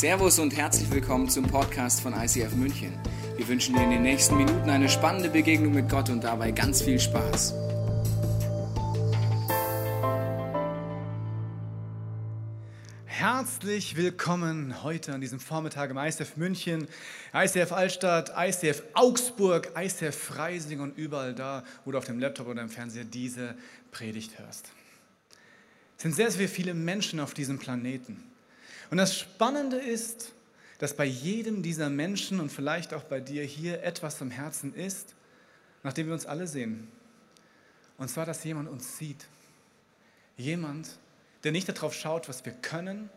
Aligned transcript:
Servus 0.00 0.38
und 0.38 0.56
herzlich 0.56 0.90
willkommen 0.90 1.28
zum 1.28 1.46
Podcast 1.46 2.00
von 2.00 2.14
ICF 2.14 2.54
München. 2.54 2.98
Wir 3.36 3.46
wünschen 3.46 3.74
dir 3.74 3.84
in 3.84 3.90
den 3.90 4.00
nächsten 4.00 4.34
Minuten 4.34 4.70
eine 4.70 4.88
spannende 4.88 5.28
Begegnung 5.28 5.74
mit 5.74 5.90
Gott 5.90 6.08
und 6.08 6.24
dabei 6.24 6.52
ganz 6.52 6.80
viel 6.80 6.98
Spaß. 6.98 7.52
Herzlich 13.04 13.94
willkommen 13.94 14.82
heute 14.82 15.12
an 15.12 15.20
diesem 15.20 15.38
Vormittag 15.38 15.90
im 15.90 15.98
ICF 15.98 16.38
München, 16.38 16.88
ICF 17.34 17.70
Altstadt, 17.70 18.32
ICF 18.34 18.82
Augsburg, 18.94 19.70
ICF 19.76 20.16
Freising 20.16 20.80
und 20.80 20.96
überall 20.96 21.34
da, 21.34 21.62
wo 21.84 21.92
du 21.92 21.98
auf 21.98 22.06
dem 22.06 22.18
Laptop 22.18 22.46
oder 22.46 22.62
im 22.62 22.70
Fernseher 22.70 23.04
diese 23.04 23.54
Predigt 23.90 24.38
hörst. 24.38 24.70
Es 25.98 26.04
sind 26.04 26.14
sehr, 26.14 26.30
sehr 26.30 26.48
viele 26.48 26.72
Menschen 26.72 27.20
auf 27.20 27.34
diesem 27.34 27.58
Planeten. 27.58 28.29
Und 28.90 28.98
das 28.98 29.16
Spannende 29.16 29.76
ist, 29.76 30.32
dass 30.78 30.94
bei 30.94 31.04
jedem 31.04 31.62
dieser 31.62 31.90
Menschen 31.90 32.40
und 32.40 32.50
vielleicht 32.50 32.92
auch 32.94 33.04
bei 33.04 33.20
dir 33.20 33.44
hier 33.44 33.82
etwas 33.82 34.20
im 34.20 34.30
Herzen 34.30 34.74
ist, 34.74 35.14
nachdem 35.82 36.06
wir 36.06 36.14
uns 36.14 36.26
alle 36.26 36.46
sehen. 36.46 36.90
Und 37.98 38.08
zwar, 38.08 38.26
dass 38.26 38.42
jemand 38.44 38.68
uns 38.68 38.96
sieht. 38.98 39.26
Jemand, 40.36 40.98
der 41.44 41.52
nicht 41.52 41.68
darauf 41.68 41.94
schaut, 41.94 42.28
was 42.28 42.44
wir 42.44 42.52
können, 42.52 43.10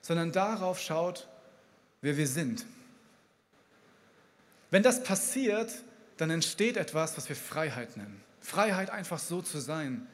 sondern 0.00 0.32
darauf 0.32 0.80
schaut, 0.80 1.28
wer 2.00 2.16
wir 2.16 2.26
sind. 2.26 2.64
Wenn 4.70 4.82
das 4.82 5.02
passiert, 5.02 5.72
dann 6.16 6.30
entsteht 6.30 6.76
etwas, 6.76 7.16
was 7.16 7.28
wir 7.28 7.36
Freiheit 7.36 7.96
nennen. 7.96 8.22
Freiheit 8.40 8.90
einfach 8.90 9.18
so 9.18 9.42
zu 9.42 9.58
sein, 9.58 10.06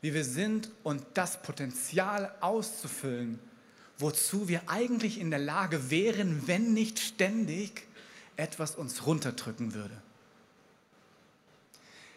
wie 0.00 0.14
wir 0.14 0.24
sind 0.24 0.70
und 0.82 1.04
das 1.14 1.42
Potenzial 1.42 2.34
auszufüllen, 2.40 3.38
wozu 4.02 4.48
wir 4.48 4.62
eigentlich 4.66 5.20
in 5.20 5.30
der 5.30 5.38
Lage 5.38 5.90
wären, 5.90 6.46
wenn 6.46 6.74
nicht 6.74 6.98
ständig 6.98 7.86
etwas 8.36 8.76
uns 8.76 9.06
runterdrücken 9.06 9.74
würde. 9.74 9.96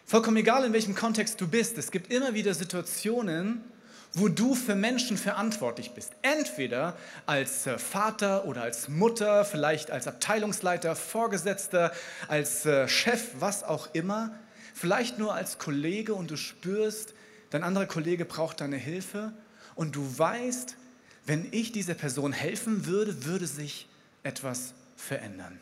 Vollkommen 0.05 0.37
egal, 0.37 0.65
in 0.65 0.73
welchem 0.73 0.95
Kontext 0.95 1.41
du 1.41 1.47
bist, 1.47 1.77
es 1.77 1.91
gibt 1.91 2.11
immer 2.11 2.33
wieder 2.33 2.53
Situationen, 2.53 3.63
wo 4.13 4.29
du 4.29 4.55
für 4.55 4.75
Menschen 4.75 5.17
verantwortlich 5.17 5.91
bist. 5.91 6.11
Entweder 6.21 6.95
als 7.25 7.67
äh, 7.67 7.77
Vater 7.77 8.45
oder 8.45 8.61
als 8.61 8.87
Mutter, 8.87 9.43
vielleicht 9.43 9.91
als 9.91 10.07
Abteilungsleiter, 10.07 10.95
Vorgesetzter, 10.95 11.91
als 12.27 12.65
äh, 12.65 12.87
Chef, 12.87 13.31
was 13.39 13.63
auch 13.63 13.89
immer. 13.93 14.33
Vielleicht 14.73 15.19
nur 15.19 15.33
als 15.33 15.57
Kollege 15.57 16.13
und 16.13 16.31
du 16.31 16.37
spürst, 16.37 17.13
dein 17.49 17.63
anderer 17.63 17.87
Kollege 17.87 18.25
braucht 18.25 18.61
deine 18.61 18.77
Hilfe 18.77 19.33
und 19.75 19.95
du 19.95 20.17
weißt, 20.17 20.77
wenn 21.25 21.47
ich 21.51 21.71
dieser 21.71 21.93
Person 21.93 22.33
helfen 22.33 22.85
würde, 22.85 23.25
würde 23.25 23.47
sich 23.47 23.87
etwas 24.23 24.73
verändern. 24.95 25.59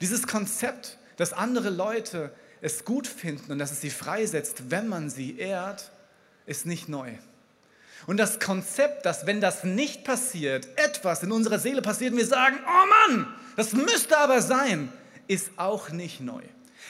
Dieses 0.00 0.26
Konzept, 0.26 0.98
dass 1.16 1.32
andere 1.32 1.70
Leute 1.70 2.32
es 2.62 2.84
gut 2.84 3.06
finden 3.06 3.52
und 3.52 3.58
dass 3.58 3.72
es 3.72 3.80
sie 3.80 3.90
freisetzt, 3.90 4.70
wenn 4.70 4.88
man 4.88 5.10
sie 5.10 5.38
ehrt, 5.38 5.90
ist 6.46 6.66
nicht 6.66 6.88
neu. 6.88 7.12
Und 8.06 8.16
das 8.16 8.40
Konzept, 8.40 9.04
dass 9.04 9.26
wenn 9.26 9.40
das 9.40 9.64
nicht 9.64 10.04
passiert, 10.04 10.66
etwas 10.76 11.22
in 11.22 11.32
unserer 11.32 11.58
Seele 11.58 11.82
passiert 11.82 12.12
und 12.12 12.18
wir 12.18 12.26
sagen, 12.26 12.56
oh 12.66 13.08
Mann, 13.08 13.26
das 13.56 13.72
müsste 13.72 14.16
aber 14.16 14.40
sein, 14.40 14.90
ist 15.28 15.50
auch 15.56 15.90
nicht 15.90 16.20
neu. 16.20 16.42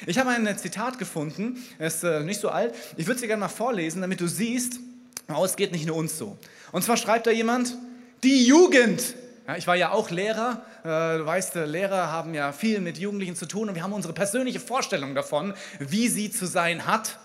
Ich 0.07 0.19
habe 0.19 0.31
ein 0.31 0.59
Zitat 0.59 0.99
gefunden, 0.99 1.63
es 1.79 1.97
ist 1.97 2.05
äh, 2.05 2.21
nicht 2.21 2.41
so 2.41 2.49
alt, 2.49 2.75
ich 2.97 3.07
würde 3.07 3.17
es 3.17 3.21
dir 3.21 3.27
gerne 3.27 3.41
mal 3.41 3.49
vorlesen, 3.49 4.01
damit 4.01 4.21
du 4.21 4.29
siehst, 4.29 4.79
oh, 5.35 5.45
es 5.45 5.57
geht 5.57 5.73
nicht 5.73 5.87
nur 5.87 5.97
uns 5.97 6.19
so. 6.19 6.37
Und 6.73 6.83
zwar 6.83 6.97
schreibt 6.97 7.27
da 7.27 7.31
jemand, 7.31 7.77
die 8.23 8.47
Jugend. 8.47 9.15
Ja, 9.47 9.57
ich 9.57 9.67
war 9.67 9.77
ja 9.77 9.91
auch 9.91 10.11
Lehrer. 10.11 10.63
Äh, 10.83 11.19
du 11.19 11.27
weißt, 11.27 11.57
äh, 11.57 11.65
Lehrer 11.65 12.13
haben 12.13 12.35
ja 12.35 12.53
viel 12.53 12.81
mit 12.81 12.99
Jugendlichen 12.99 13.35
zu 13.35 13.47
tun 13.47 13.69
und 13.69 13.75
wir 13.75 13.83
haben 13.83 13.93
unsere 13.93 14.13
persönliche 14.13 14.61
Vorstellung 14.61 15.15
davon, 15.15 15.55
wie 15.79 16.09
sie 16.09 16.31
zu 16.31 16.47
sein 16.47 16.87
hat. 16.87 17.19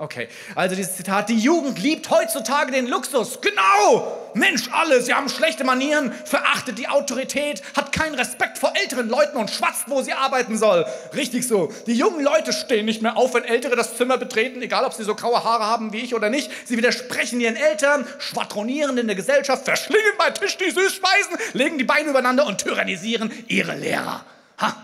Okay, 0.00 0.28
also 0.54 0.76
dieses 0.76 0.94
Zitat, 0.96 1.28
die 1.28 1.36
Jugend 1.36 1.80
liebt 1.80 2.08
heutzutage 2.08 2.70
den 2.70 2.86
Luxus. 2.86 3.40
Genau! 3.40 4.30
Mensch, 4.32 4.68
alle, 4.70 5.02
sie 5.02 5.12
haben 5.12 5.28
schlechte 5.28 5.64
Manieren, 5.64 6.12
verachtet 6.24 6.78
die 6.78 6.86
Autorität, 6.86 7.64
hat 7.76 7.90
keinen 7.90 8.14
Respekt 8.14 8.58
vor 8.58 8.72
älteren 8.80 9.08
Leuten 9.08 9.36
und 9.36 9.50
schwatzt, 9.50 9.86
wo 9.88 10.00
sie 10.00 10.12
arbeiten 10.12 10.56
soll. 10.56 10.86
Richtig 11.16 11.48
so. 11.48 11.72
Die 11.88 11.94
jungen 11.94 12.22
Leute 12.22 12.52
stehen 12.52 12.86
nicht 12.86 13.02
mehr 13.02 13.16
auf, 13.16 13.34
wenn 13.34 13.42
Ältere 13.42 13.74
das 13.74 13.96
Zimmer 13.96 14.18
betreten, 14.18 14.62
egal 14.62 14.84
ob 14.84 14.92
sie 14.92 15.02
so 15.02 15.16
graue 15.16 15.42
Haare 15.42 15.66
haben 15.66 15.92
wie 15.92 15.98
ich 16.02 16.14
oder 16.14 16.30
nicht. 16.30 16.48
Sie 16.64 16.76
widersprechen 16.76 17.40
ihren 17.40 17.56
Eltern, 17.56 18.06
schwadronieren 18.20 18.98
in 18.98 19.08
der 19.08 19.16
Gesellschaft, 19.16 19.64
verschlingen 19.64 20.12
bei 20.16 20.30
Tisch 20.30 20.56
die 20.58 20.70
Süßspeisen, 20.70 21.36
legen 21.54 21.76
die 21.76 21.82
Beine 21.82 22.10
übereinander 22.10 22.46
und 22.46 22.58
tyrannisieren 22.58 23.32
ihre 23.48 23.74
Lehrer. 23.74 24.24
Ha! 24.60 24.76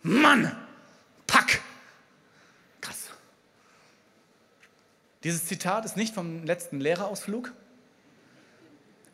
Mann! 0.00 0.56
Pack! 1.26 1.60
Dieses 5.24 5.46
Zitat 5.46 5.84
ist 5.84 5.96
nicht 5.96 6.14
vom 6.14 6.44
letzten 6.44 6.80
Lehrerausflug. 6.80 7.52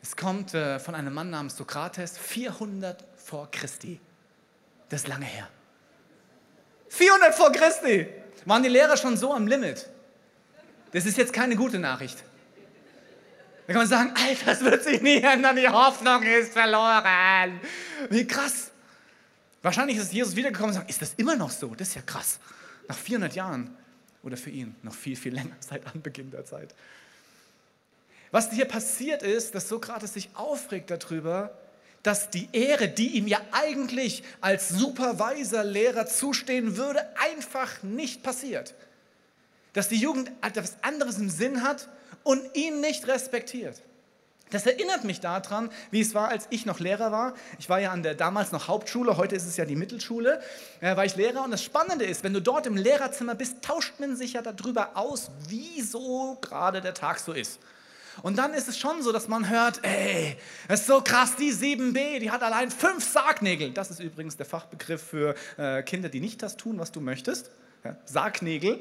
Es 0.03 0.15
kommt 0.15 0.53
äh, 0.53 0.79
von 0.79 0.93
einem 0.93 1.13
Mann 1.13 1.31
namens 1.31 1.57
Sokrates, 1.57 2.17
400 2.17 3.03
vor 3.17 3.49
Christi. 3.49 3.99
Das 4.89 5.01
ist 5.01 5.07
lange 5.07 5.25
her. 5.25 5.47
400 6.89 7.33
vor 7.33 7.51
Christi 7.51 8.07
waren 8.45 8.61
die 8.61 8.69
Lehrer 8.69 8.97
schon 8.97 9.17
so 9.17 9.33
am 9.33 9.47
Limit. 9.47 9.89
Das 10.91 11.05
ist 11.07 11.17
jetzt 11.17 11.33
keine 11.33 11.55
gute 11.55 11.79
Nachricht. 11.79 12.23
Da 13.65 13.73
kann 13.73 13.81
man 13.81 13.87
sagen, 13.87 14.13
Alter, 14.15 14.45
das 14.45 14.61
wird 14.61 14.83
sich 14.83 15.01
nie 15.01 15.17
ändern, 15.17 15.55
die 15.55 15.67
Hoffnung 15.67 16.21
ist 16.21 16.53
verloren. 16.53 17.59
Wie 18.11 18.27
krass. 18.27 18.69
Wahrscheinlich 19.63 19.97
ist 19.97 20.13
Jesus 20.13 20.35
wiedergekommen 20.35 20.69
und 20.69 20.75
sagt, 20.75 20.89
ist 20.89 21.01
das 21.01 21.15
immer 21.17 21.35
noch 21.35 21.49
so? 21.49 21.73
Das 21.73 21.87
ist 21.87 21.95
ja 21.95 22.03
krass. 22.03 22.37
Nach 22.87 22.95
400 22.95 23.33
Jahren 23.33 23.75
oder 24.25 24.35
für 24.35 24.49
ihn 24.49 24.75
noch 24.81 24.93
viel, 24.93 25.15
viel 25.15 25.33
länger 25.33 25.55
seit 25.59 25.85
Anbeginn 25.87 26.31
der 26.31 26.45
Zeit. 26.45 26.73
Was 28.31 28.51
hier 28.51 28.65
passiert 28.65 29.23
ist, 29.23 29.55
dass 29.55 29.69
Sokrates 29.69 30.13
sich 30.13 30.29
aufregt 30.33 30.91
darüber, 30.91 31.57
dass 32.03 32.29
die 32.29 32.49
Ehre, 32.51 32.87
die 32.87 33.15
ihm 33.17 33.27
ja 33.27 33.39
eigentlich 33.51 34.23
als 34.41 34.69
superweiser 34.69 35.63
Lehrer 35.63 36.05
zustehen 36.05 36.75
würde, 36.75 37.07
einfach 37.17 37.81
nicht 37.81 38.23
passiert. 38.23 38.75
Dass 39.73 39.89
die 39.89 39.95
Jugend 39.95 40.31
etwas 40.41 40.75
anderes 40.81 41.17
im 41.17 41.29
Sinn 41.29 41.63
hat 41.63 41.87
und 42.23 42.41
ihn 42.55 42.81
nicht 42.81 43.07
respektiert. 43.07 43.81
Das 44.51 44.65
erinnert 44.65 45.03
mich 45.03 45.19
daran, 45.21 45.71
wie 45.89 46.01
es 46.01 46.13
war, 46.13 46.29
als 46.29 46.47
ich 46.51 46.65
noch 46.65 46.79
Lehrer 46.79 47.11
war. 47.11 47.33
Ich 47.57 47.67
war 47.67 47.79
ja 47.79 47.91
an 47.91 48.03
der 48.03 48.13
damals 48.13 48.51
noch 48.51 48.67
Hauptschule, 48.67 49.17
heute 49.17 49.35
ist 49.35 49.45
es 49.45 49.57
ja 49.57 49.65
die 49.65 49.75
Mittelschule, 49.75 50.39
äh, 50.81 50.95
war 50.95 51.03
ich 51.03 51.15
Lehrer. 51.15 51.43
Und 51.43 51.51
das 51.51 51.63
Spannende 51.63 52.05
ist, 52.05 52.23
wenn 52.23 52.33
du 52.33 52.41
dort 52.41 52.67
im 52.67 52.77
Lehrerzimmer 52.77 53.33
bist, 53.33 53.63
tauscht 53.63 53.99
man 53.99 54.15
sich 54.15 54.33
ja 54.33 54.41
darüber 54.41 54.91
aus, 54.95 55.31
wieso 55.49 56.37
gerade 56.41 56.81
der 56.81 56.93
Tag 56.93 57.19
so 57.19 57.33
ist. 57.33 57.59
Und 58.21 58.37
dann 58.37 58.53
ist 58.53 58.69
es 58.69 58.77
schon 58.77 59.01
so, 59.01 59.11
dass 59.11 59.27
man 59.27 59.49
hört, 59.49 59.79
ey, 59.83 60.37
das 60.67 60.81
ist 60.81 60.87
so 60.87 61.01
krass, 61.01 61.35
die 61.35 61.51
7b, 61.51 62.19
die 62.19 62.31
hat 62.31 62.43
allein 62.43 62.71
fünf 62.71 63.03
Sargnägel. 63.03 63.71
Das 63.71 63.91
ist 63.91 63.99
übrigens 63.99 64.37
der 64.37 64.45
Fachbegriff 64.45 65.01
für 65.01 65.35
äh, 65.57 65.83
Kinder, 65.83 66.07
die 66.07 66.21
nicht 66.21 66.41
das 66.41 66.55
tun, 66.55 66.79
was 66.79 66.91
du 66.91 67.01
möchtest. 67.01 67.49
Ja, 67.83 67.97
Sargnägel. 68.05 68.79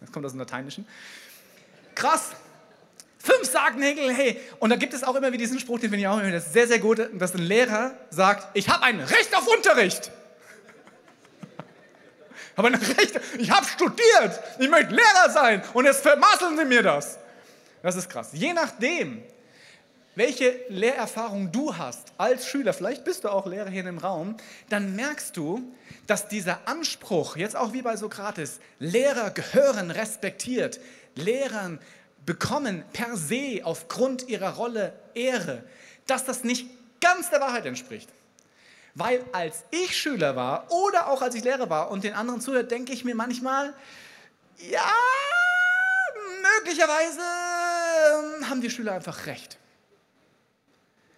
Das 0.00 0.12
kommt 0.12 0.24
aus 0.24 0.32
dem 0.32 0.38
Lateinischen. 0.38 0.86
Krass, 1.94 2.30
Fünf 3.22 3.48
Sargnägel, 3.48 4.12
hey. 4.12 4.40
Und 4.58 4.70
da 4.70 4.76
gibt 4.76 4.94
es 4.94 5.04
auch 5.04 5.14
immer 5.14 5.28
wieder 5.28 5.38
diesen 5.38 5.60
Spruch, 5.60 5.78
den 5.78 5.90
finde 5.90 6.00
ich 6.00 6.08
auch 6.08 6.18
immer 6.18 6.40
sehr, 6.40 6.66
sehr 6.66 6.80
gut, 6.80 7.08
dass 7.12 7.34
ein 7.34 7.42
Lehrer 7.42 7.94
sagt, 8.10 8.48
ich 8.54 8.68
habe 8.68 8.82
ein 8.82 9.00
Recht 9.00 9.36
auf 9.36 9.46
Unterricht. 9.46 10.10
habe 12.56 12.68
ein 12.68 12.74
Recht, 12.74 13.20
ich 13.38 13.50
habe 13.50 13.64
studiert, 13.66 14.40
ich 14.58 14.68
möchte 14.68 14.94
Lehrer 14.94 15.30
sein 15.30 15.62
und 15.72 15.84
jetzt 15.84 16.02
vermasseln 16.02 16.56
sie 16.56 16.64
mir 16.64 16.82
das. 16.82 17.18
Das 17.82 17.94
ist 17.94 18.10
krass. 18.10 18.30
Je 18.32 18.52
nachdem, 18.52 19.22
welche 20.16 20.54
Lehrerfahrung 20.68 21.52
du 21.52 21.76
hast 21.76 22.12
als 22.18 22.46
Schüler, 22.46 22.72
vielleicht 22.72 23.04
bist 23.04 23.22
du 23.24 23.28
auch 23.28 23.46
Lehrer 23.46 23.70
hier 23.70 23.86
im 23.86 23.98
Raum, 23.98 24.36
dann 24.68 24.96
merkst 24.96 25.36
du, 25.36 25.62
dass 26.06 26.28
dieser 26.28 26.58
Anspruch, 26.66 27.36
jetzt 27.36 27.56
auch 27.56 27.72
wie 27.72 27.82
bei 27.82 27.96
Sokrates, 27.96 28.58
Lehrer 28.78 29.30
gehören 29.30 29.90
respektiert, 29.92 30.80
Lehrern 31.14 31.78
bekommen 32.26 32.84
per 32.92 33.16
se 33.16 33.60
aufgrund 33.64 34.28
ihrer 34.28 34.54
Rolle 34.54 34.92
Ehre, 35.14 35.64
dass 36.06 36.24
das 36.24 36.44
nicht 36.44 36.68
ganz 37.00 37.30
der 37.30 37.40
Wahrheit 37.40 37.66
entspricht. 37.66 38.08
Weil 38.94 39.24
als 39.32 39.64
ich 39.70 39.96
Schüler 39.96 40.36
war 40.36 40.70
oder 40.70 41.08
auch 41.08 41.22
als 41.22 41.34
ich 41.34 41.44
Lehrer 41.44 41.70
war 41.70 41.90
und 41.90 42.04
den 42.04 42.14
anderen 42.14 42.40
zuhört, 42.40 42.70
denke 42.70 42.92
ich 42.92 43.04
mir 43.04 43.14
manchmal, 43.14 43.74
ja, 44.58 44.92
möglicherweise 46.58 47.20
ähm, 47.20 48.50
haben 48.50 48.60
die 48.60 48.70
Schüler 48.70 48.92
einfach 48.92 49.26
recht. 49.26 49.58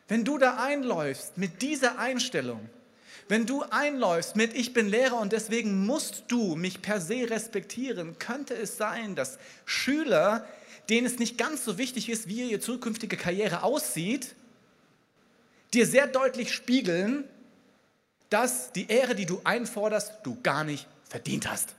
Wenn 0.07 0.25
du 0.25 0.39
da 0.39 0.59
einläufst 0.59 1.37
mit 1.37 1.63
dieser 1.63 1.99
Einstellung, 1.99 2.69
wenn 3.29 3.47
du 3.47 3.63
einläufst 3.63 4.37
mit 4.37 4.55
Ich 4.55 4.75
bin 4.75 4.89
Lehrer 4.89 5.19
und 5.19 5.33
deswegen 5.33 5.87
musst 5.87 6.25
du 6.29 6.57
mich 6.57 6.83
per 6.83 7.01
se 7.01 7.29
respektieren, 7.31 8.19
könnte 8.19 8.55
es 8.55 8.77
sein, 8.77 9.15
dass 9.15 9.39
Schüler 9.65 10.47
denen 10.89 11.07
es 11.07 11.19
nicht 11.19 11.39
ganz 11.39 11.65
so 11.65 11.79
wichtig 11.79 12.09
ist, 12.09 12.29
wie 12.29 12.51
ihre 12.51 12.61
zukünftige 12.61 13.17
Karriere 13.17 13.63
aussieht, 13.63 14.35
dir 15.73 15.87
sehr 15.87 16.07
deutlich 16.07 16.53
spiegeln, 16.53 17.25
dass 18.31 18.73
die 18.73 18.89
Ehre, 18.89 19.15
die 19.15 19.27
du 19.27 19.41
einforderst, 19.45 20.15
du 20.25 20.37
gar 20.43 20.65
nicht 20.65 20.87
verdient 21.05 21.51
hast. 21.51 21.75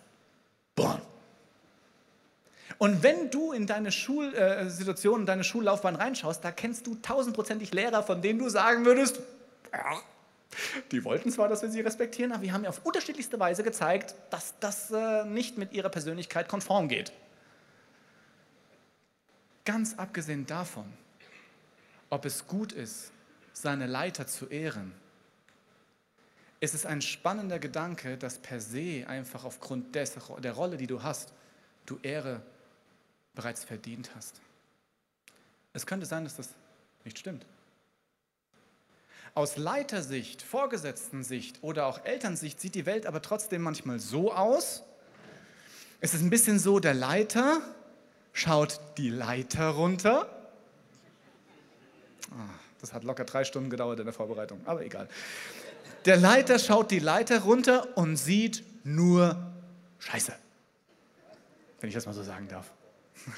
Boah. 0.76 1.02
Und 2.78 3.04
wenn 3.04 3.30
du 3.30 3.52
in 3.52 3.68
deine 3.68 3.92
Schulsituation, 3.92 5.22
in 5.22 5.26
deine 5.26 5.44
Schullaufbahn 5.44 5.96
reinschaust, 5.96 6.44
da 6.44 6.52
kennst 6.52 6.88
du 6.88 6.96
tausendprozentig 6.96 7.74
Lehrer, 7.74 8.04
von 8.04 8.22
denen 8.22 8.40
du 8.40 8.50
sagen 8.50 8.86
würdest, 8.86 9.22
ja, 9.72 10.02
die 10.92 11.04
wollten 11.04 11.32
zwar, 11.32 11.48
dass 11.48 11.62
wir 11.62 11.70
sie 11.70 11.82
respektieren, 11.82 12.32
aber 12.32 12.44
wir 12.44 12.54
haben 12.54 12.64
ja 12.64 12.70
auf 12.70 12.82
unterschiedlichste 12.84 13.40
Weise 13.40 13.64
gezeigt, 13.64 14.16
dass 14.30 14.54
das 14.60 14.92
äh, 14.92 15.26
nicht 15.26 15.58
mit 15.58 15.74
ihrer 15.74 15.90
Persönlichkeit 15.90 16.48
konform 16.48 16.88
geht. 16.88 17.12
Ganz 19.66 19.96
abgesehen 19.96 20.46
davon, 20.46 20.86
ob 22.10 22.26
es 22.26 22.48
gut 22.48 22.72
ist, 22.72 23.12
seine 23.52 23.88
Leiter 23.88 24.28
zu 24.28 24.48
ehren, 24.48 24.94
ist 26.60 26.76
es 26.76 26.86
ein 26.86 27.02
spannender 27.02 27.60
Gedanke, 27.60 28.18
dass 28.18 28.38
per 28.38 28.62
se 28.62 29.06
einfach 29.08 29.44
aufgrund 29.44 29.96
des, 29.96 30.14
der 30.40 30.54
Rolle, 30.54 30.78
die 30.78 30.88
du 30.88 31.04
hast, 31.04 31.34
du 31.86 32.00
Ehre 32.02 32.42
bereits 33.34 33.64
verdient 33.64 34.12
hast. 34.16 34.40
Es 35.74 35.86
könnte 35.86 36.06
sein, 36.06 36.24
dass 36.24 36.38
das 36.38 36.50
nicht 37.04 37.20
stimmt. 37.20 37.46
Aus 39.34 39.58
Leitersicht, 39.58 40.42
Vorgesetzten-Sicht 40.42 41.62
oder 41.62 41.88
auch 41.88 42.06
Elternsicht 42.06 42.62
sieht 42.62 42.76
die 42.76 42.86
Welt 42.86 43.06
aber 43.06 43.22
trotzdem 43.22 43.62
manchmal 43.62 44.00
so 44.00 44.34
aus. 44.34 44.84
Es 46.00 46.14
ist 46.14 46.22
ein 46.22 46.30
bisschen 46.30 46.58
so, 46.58 46.80
der 46.80 46.94
Leiter 46.94 47.62
schaut 48.36 48.80
die 48.98 49.10
Leiter 49.10 49.70
runter. 49.70 50.30
Ah, 52.32 52.54
das 52.82 52.94
hat 52.94 53.04
locker 53.04 53.24
drei 53.24 53.44
Stunden 53.46 53.70
gedauert 53.70 53.98
in 54.00 54.06
der 54.06 54.14
Vorbereitung, 54.14 54.62
aber 54.66 54.84
egal. 54.84 55.08
Der 56.04 56.18
Leiter 56.18 56.60
schaut 56.60 56.92
die 56.92 57.00
Leiter 57.00 57.40
runter 57.40 57.98
und 57.98 58.18
sieht 58.18 58.64
nur 58.84 59.38
Scheiße. 60.00 60.34
Wenn 61.80 61.88
ich 61.88 61.96
das 61.96 62.06
mal 62.06 62.14
so 62.14 62.22
sagen 62.22 62.48
darf. 62.48 62.72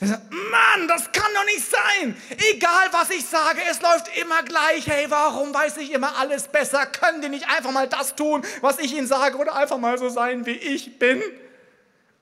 Mann, 0.00 0.88
das 0.88 1.12
kann 1.12 1.32
doch 1.34 1.44
nicht 1.44 1.64
sein. 1.64 2.16
Egal 2.52 2.88
was 2.90 3.10
ich 3.10 3.24
sage, 3.24 3.60
es 3.70 3.80
läuft 3.80 4.16
immer 4.18 4.42
gleich. 4.42 4.86
Hey, 4.86 5.06
warum 5.08 5.54
weiß 5.54 5.76
ich 5.76 5.92
immer 5.92 6.16
alles 6.18 6.48
besser? 6.48 6.84
Können 6.86 7.22
die 7.22 7.28
nicht 7.28 7.48
einfach 7.48 7.70
mal 7.70 7.88
das 7.88 8.16
tun, 8.16 8.44
was 8.60 8.78
ich 8.78 8.94
ihnen 8.94 9.06
sage 9.06 9.36
oder 9.36 9.54
einfach 9.54 9.78
mal 9.78 9.96
so 9.98 10.08
sein, 10.08 10.46
wie 10.46 10.52
ich 10.52 10.98
bin? 10.98 11.22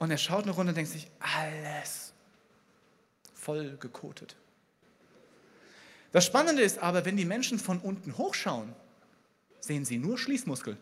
Und 0.02 0.10
er 0.10 0.18
schaut 0.18 0.42
eine 0.42 0.50
Runde 0.50 0.70
und 0.70 0.74
denkt 0.74 0.90
sich, 0.90 1.06
alles 1.20 2.12
voll 3.34 3.76
gekotet. 3.76 4.34
Das 6.10 6.26
Spannende 6.26 6.60
ist 6.60 6.80
aber, 6.80 7.04
wenn 7.04 7.16
die 7.16 7.24
Menschen 7.24 7.56
von 7.56 7.78
unten 7.78 8.18
hochschauen, 8.18 8.74
sehen 9.60 9.84
sie 9.84 9.98
nur 9.98 10.18
Schließmuskel. 10.18 10.76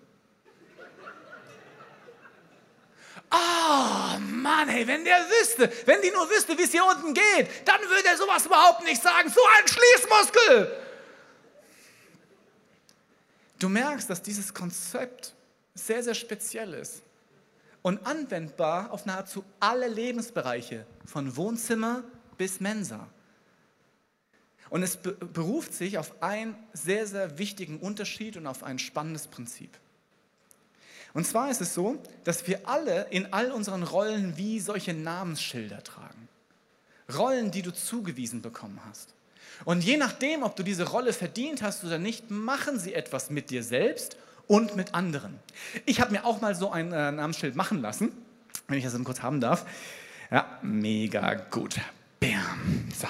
Oh 3.30 4.18
Mann, 4.20 4.70
hey, 4.70 4.86
wenn 4.86 5.04
der 5.04 5.18
wüsste, 5.18 5.70
wenn 5.84 6.00
die 6.00 6.12
nur 6.12 6.26
wüsste, 6.30 6.56
wie 6.56 6.62
es 6.62 6.70
hier 6.70 6.86
unten 6.86 7.12
geht, 7.12 7.68
dann 7.68 7.82
würde 7.82 8.08
er 8.08 8.16
sowas 8.16 8.46
überhaupt 8.46 8.84
nicht 8.84 9.02
sagen. 9.02 9.28
So 9.28 9.42
ein 9.58 9.68
Schließmuskel. 9.68 10.78
Du 13.58 13.68
merkst, 13.68 14.08
dass 14.08 14.22
dieses 14.22 14.54
Konzept 14.54 15.34
sehr, 15.74 16.02
sehr 16.02 16.14
speziell 16.14 16.72
ist 16.72 17.02
und 17.82 18.06
anwendbar 18.06 18.92
auf 18.92 19.06
nahezu 19.06 19.44
alle 19.58 19.88
Lebensbereiche, 19.88 20.86
von 21.04 21.36
Wohnzimmer 21.36 22.04
bis 22.36 22.60
Mensa. 22.60 23.08
Und 24.68 24.82
es 24.82 24.98
beruft 24.98 25.74
sich 25.74 25.98
auf 25.98 26.22
einen 26.22 26.54
sehr, 26.72 27.06
sehr 27.06 27.38
wichtigen 27.38 27.78
Unterschied 27.78 28.36
und 28.36 28.46
auf 28.46 28.62
ein 28.62 28.78
spannendes 28.78 29.26
Prinzip. 29.26 29.70
Und 31.12 31.26
zwar 31.26 31.50
ist 31.50 31.60
es 31.60 31.74
so, 31.74 32.00
dass 32.22 32.46
wir 32.46 32.68
alle 32.68 33.08
in 33.10 33.32
all 33.32 33.50
unseren 33.50 33.82
Rollen 33.82 34.36
wie 34.36 34.60
solche 34.60 34.94
Namensschilder 34.94 35.82
tragen. 35.82 36.28
Rollen, 37.12 37.50
die 37.50 37.62
du 37.62 37.72
zugewiesen 37.72 38.42
bekommen 38.42 38.80
hast. 38.88 39.14
Und 39.64 39.82
je 39.82 39.96
nachdem, 39.96 40.44
ob 40.44 40.54
du 40.54 40.62
diese 40.62 40.88
Rolle 40.88 41.12
verdient 41.12 41.62
hast 41.62 41.84
oder 41.84 41.98
nicht, 41.98 42.30
machen 42.30 42.78
sie 42.78 42.94
etwas 42.94 43.28
mit 43.28 43.50
dir 43.50 43.64
selbst 43.64 44.16
und 44.46 44.76
mit 44.76 44.94
anderen. 44.94 45.38
Ich 45.86 46.00
habe 46.00 46.12
mir 46.12 46.24
auch 46.24 46.40
mal 46.40 46.54
so 46.54 46.70
ein 46.70 46.92
äh, 46.92 47.12
Namensschild 47.12 47.56
machen 47.56 47.80
lassen, 47.80 48.12
wenn 48.68 48.78
ich 48.78 48.84
das 48.84 48.92
dann 48.92 49.04
kurz 49.04 49.22
haben 49.22 49.40
darf. 49.40 49.66
Ja, 50.30 50.58
mega 50.62 51.34
gut. 51.34 51.76
Bam. 52.20 52.88
So. 52.94 53.08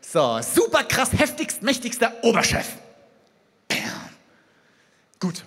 So, 0.00 0.40
super 0.40 0.84
krass, 0.84 1.12
heftigst, 1.12 1.62
mächtigster 1.62 2.12
Oberchef. 2.22 2.76
Bam. 3.68 3.78
Gut. 5.20 5.44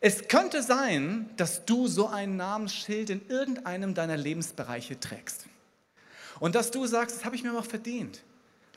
Es 0.00 0.28
könnte 0.28 0.62
sein, 0.62 1.30
dass 1.36 1.64
du 1.64 1.88
so 1.88 2.06
ein 2.06 2.36
Namensschild 2.36 3.10
in 3.10 3.26
irgendeinem 3.28 3.94
deiner 3.94 4.16
Lebensbereiche 4.16 5.00
trägst. 5.00 5.46
Und 6.38 6.54
dass 6.54 6.70
du 6.70 6.86
sagst, 6.86 7.16
das 7.16 7.24
habe 7.24 7.34
ich 7.34 7.42
mir 7.42 7.58
auch 7.58 7.64
verdient. 7.64 8.22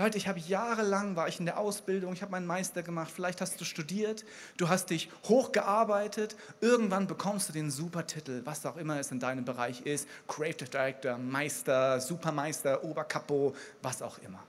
Leute, 0.01 0.17
ich 0.17 0.29
habe 0.29 0.39
jahrelang, 0.39 1.17
war 1.17 1.27
ich 1.27 1.41
in 1.41 1.45
der 1.45 1.57
Ausbildung, 1.57 2.13
ich 2.13 2.21
habe 2.21 2.31
meinen 2.31 2.47
Meister 2.47 2.83
gemacht, 2.83 3.11
vielleicht 3.13 3.41
hast 3.41 3.59
du 3.59 3.65
studiert, 3.65 4.23
du 4.55 4.69
hast 4.69 4.91
dich 4.91 5.09
hochgearbeitet, 5.27 6.37
irgendwann 6.61 7.05
bekommst 7.05 7.49
du 7.49 7.53
den 7.53 7.69
Supertitel, 7.69 8.41
was 8.45 8.65
auch 8.65 8.77
immer 8.77 8.97
es 8.97 9.11
in 9.11 9.19
deinem 9.19 9.43
Bereich 9.43 9.81
ist, 9.81 10.07
Creative 10.25 10.69
Director, 10.69 11.17
Meister, 11.17 11.99
Supermeister, 11.99 12.81
Oberkapo, 12.85 13.53
was 13.81 14.01
auch 14.01 14.19
immer. 14.19 14.41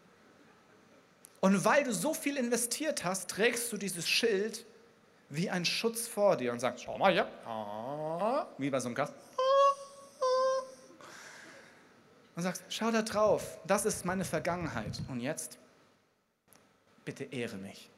Und 1.40 1.64
weil 1.64 1.82
du 1.82 1.92
so 1.92 2.14
viel 2.14 2.36
investiert 2.36 3.02
hast, 3.02 3.28
trägst 3.28 3.72
du 3.72 3.76
dieses 3.76 4.08
Schild 4.08 4.64
wie 5.30 5.50
ein 5.50 5.64
Schutz 5.64 6.06
vor 6.06 6.36
dir 6.36 6.52
und 6.52 6.60
sagst, 6.60 6.84
schau 6.84 6.96
mal 6.96 7.12
hier, 7.12 7.26
wie 8.58 8.70
bei 8.70 8.78
so 8.78 8.86
einem 8.86 8.94
Gast. 8.94 9.14
Und 12.40 12.44
sagst, 12.44 12.64
schau 12.70 12.90
da 12.90 13.02
drauf, 13.02 13.58
das 13.66 13.84
ist 13.84 14.06
meine 14.06 14.24
Vergangenheit. 14.24 14.98
Und 15.08 15.20
jetzt, 15.20 15.58
bitte 17.04 17.24
ehre 17.24 17.58
mich. 17.58 17.90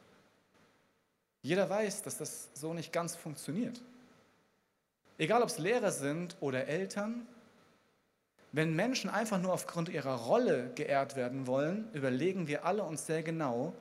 Jeder 1.43 1.71
weiß, 1.71 2.03
dass 2.03 2.19
das 2.19 2.49
so 2.53 2.75
nicht 2.75 2.93
ganz 2.93 3.15
funktioniert. 3.15 3.81
Egal, 5.17 5.43
ob 5.43 5.49
es 5.49 5.59
Lehrer 5.59 5.93
sind 5.93 6.37
oder 6.41 6.67
Eltern, 6.67 7.25
wenn 8.51 8.75
Menschen 8.75 9.09
einfach 9.11 9.41
nur 9.41 9.53
aufgrund 9.53 9.89
ihrer 9.89 10.17
Rolle 10.17 10.73
geehrt 10.75 11.15
werden 11.15 11.47
wollen, 11.47 11.89
überlegen 11.93 12.49
wir 12.49 12.65
alle 12.65 12.83
uns 12.83 13.07
sehr 13.07 13.23
genau, 13.23 13.73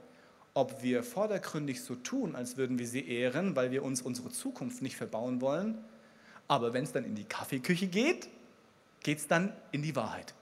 ob 0.54 0.84
wir 0.84 1.02
vordergründig 1.02 1.82
so 1.82 1.96
tun, 1.96 2.36
als 2.36 2.56
würden 2.56 2.78
wir 2.78 2.88
sie 2.88 3.10
ehren, 3.10 3.56
weil 3.56 3.72
wir 3.72 3.82
uns 3.82 4.04
unsere 4.04 4.30
Zukunft 4.30 4.84
nicht 4.84 4.96
verbauen 4.96 5.42
wollen, 5.42 5.84
aber 6.48 6.72
wenn 6.74 6.84
es 6.84 6.92
dann 6.92 7.04
in 7.04 7.16
die 7.16 7.26
Kaffeeküche 7.26 7.88
geht, 7.88 8.30
geht 9.02 9.18
es 9.18 9.28
dann 9.28 9.54
in 9.72 9.82
die 9.82 9.96
Wahrheit. 9.96 10.36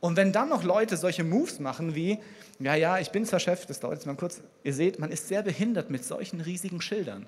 Und 0.00 0.16
wenn 0.16 0.32
dann 0.32 0.48
noch 0.48 0.64
Leute 0.64 0.96
solche 0.96 1.24
Moves 1.24 1.60
machen 1.60 1.94
wie, 1.94 2.18
ja, 2.58 2.74
ja, 2.74 2.98
ich 2.98 3.10
bin 3.10 3.24
zwar 3.26 3.38
Chef, 3.38 3.66
das 3.66 3.80
dauert 3.80 3.94
jetzt 3.96 4.06
mal 4.06 4.16
kurz, 4.16 4.40
ihr 4.64 4.72
seht, 4.72 4.98
man 4.98 5.10
ist 5.10 5.28
sehr 5.28 5.42
behindert 5.42 5.90
mit 5.90 6.04
solchen 6.04 6.40
riesigen 6.40 6.80
Schildern. 6.80 7.26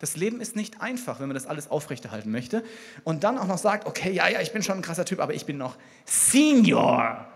Das 0.00 0.16
Leben 0.16 0.40
ist 0.40 0.54
nicht 0.54 0.80
einfach, 0.80 1.18
wenn 1.20 1.28
man 1.28 1.34
das 1.34 1.46
alles 1.46 1.70
aufrechterhalten 1.70 2.30
möchte. 2.30 2.64
Und 3.04 3.24
dann 3.24 3.38
auch 3.38 3.46
noch 3.46 3.58
sagt, 3.58 3.86
okay, 3.86 4.12
ja, 4.12 4.28
ja, 4.28 4.40
ich 4.40 4.52
bin 4.52 4.62
schon 4.62 4.76
ein 4.76 4.82
krasser 4.82 5.04
Typ, 5.04 5.20
aber 5.20 5.34
ich 5.34 5.46
bin 5.46 5.58
noch 5.58 5.76
Senior. 6.04 7.26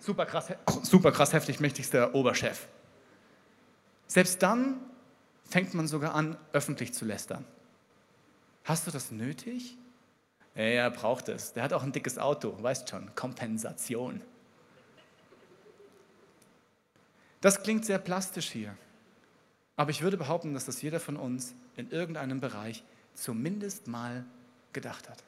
Super 0.00 0.26
krass, 0.26 0.52
super 0.82 1.12
krass 1.12 1.32
heftig, 1.32 1.60
mächtigster 1.60 2.14
Oberchef. 2.14 2.66
Selbst 4.06 4.42
dann 4.42 4.80
fängt 5.48 5.74
man 5.74 5.88
sogar 5.88 6.14
an, 6.14 6.36
öffentlich 6.52 6.92
zu 6.94 7.04
lästern. 7.04 7.44
Hast 8.64 8.86
du 8.86 8.90
das 8.90 9.10
nötig? 9.10 9.76
Er 10.58 10.90
braucht 10.90 11.28
es. 11.28 11.52
Der 11.52 11.62
hat 11.62 11.72
auch 11.72 11.84
ein 11.84 11.92
dickes 11.92 12.18
Auto, 12.18 12.60
weißt 12.60 12.88
schon, 12.88 13.14
Kompensation. 13.14 14.20
Das 17.40 17.62
klingt 17.62 17.84
sehr 17.84 18.00
plastisch 18.00 18.50
hier. 18.50 18.76
Aber 19.76 19.92
ich 19.92 20.02
würde 20.02 20.16
behaupten, 20.16 20.54
dass 20.54 20.64
das 20.64 20.82
jeder 20.82 20.98
von 20.98 21.16
uns 21.16 21.54
in 21.76 21.92
irgendeinem 21.92 22.40
Bereich 22.40 22.82
zumindest 23.14 23.86
mal 23.86 24.24
gedacht 24.72 25.08
hat. 25.08 25.22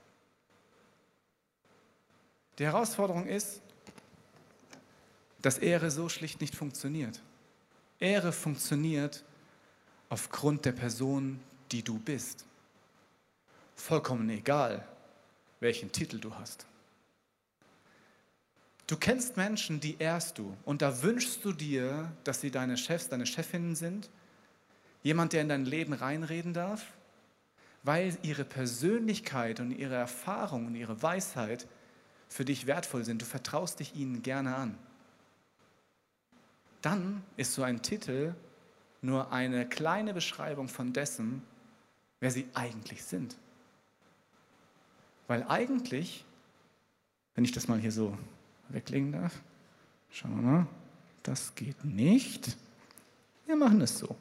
Die 2.59 2.65
Herausforderung 2.65 3.29
ist, 3.29 3.63
dass 5.43 5.59
Ehre 5.59 5.93
so 5.93 6.09
schlicht 6.09 6.41
nicht 6.41 6.57
funktioniert. 6.57 7.23
Ehre 8.01 8.33
funktioniert 8.33 9.23
aufgrund 10.09 10.65
der 10.65 10.73
Person, 10.73 11.39
die 11.71 11.85
du 11.85 12.01
bist. 12.01 12.45
Vollkommen 13.77 14.29
egal, 14.31 14.85
welchen 15.61 15.93
Titel 15.93 16.19
du 16.19 16.35
hast. 16.35 16.67
Du 18.87 18.97
kennst 18.97 19.37
Menschen, 19.37 19.79
die 19.79 19.99
ehrst 19.99 20.39
du 20.39 20.57
und 20.65 20.83
da 20.83 21.03
wünschst 21.03 21.45
du 21.45 21.53
dir, 21.53 22.11
dass 22.25 22.41
sie 22.41 22.51
deine 22.51 22.77
Chefs, 22.77 23.09
deine 23.09 23.27
Chefinnen 23.27 23.77
sind 23.77 24.11
Jemand, 25.03 25.33
der 25.33 25.43
in 25.43 25.49
dein 25.49 25.65
Leben 25.65 25.93
reinreden 25.93 26.53
darf, 26.53 26.85
weil 27.83 28.17
ihre 28.23 28.45
Persönlichkeit 28.45 29.61
und 29.61 29.71
ihre 29.71 29.95
Erfahrung 29.95 30.67
und 30.67 30.75
ihre 30.75 31.03
Weisheit 31.03 31.67
für 32.29 32.45
dich 32.45 32.67
wertvoll 32.67 33.05
sind. 33.05 33.23
Du 33.23 33.27
vertraust 33.27 33.81
dich 33.81 33.95
ihnen 33.95 34.23
gerne 34.23 34.55
an. 34.55 34.79
dann 36.83 37.23
ist 37.37 37.53
so 37.53 37.63
ein 37.63 37.83
Titel 37.83 38.35
nur 39.03 39.33
eine 39.33 39.69
kleine 39.69 40.15
Beschreibung 40.15 40.69
von 40.69 40.95
dessen, 40.95 41.43
wer 42.21 42.31
sie 42.31 42.47
eigentlich 42.55 43.03
sind. 43.05 43.37
Weil 45.31 45.45
eigentlich, 45.45 46.25
wenn 47.37 47.45
ich 47.45 47.53
das 47.53 47.69
mal 47.69 47.79
hier 47.79 47.93
so 47.93 48.19
weglegen 48.69 49.13
darf, 49.13 49.41
schauen 50.11 50.35
wir 50.35 50.43
mal, 50.43 50.67
das 51.23 51.55
geht 51.55 51.85
nicht. 51.85 52.57
Wir 53.47 53.55
machen 53.55 53.81
es 53.81 53.97
so. 53.97 54.17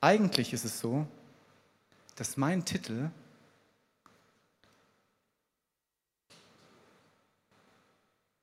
Eigentlich 0.00 0.54
ist 0.54 0.64
es 0.64 0.80
so, 0.80 1.06
dass 2.16 2.38
mein 2.38 2.64
Titel 2.64 3.10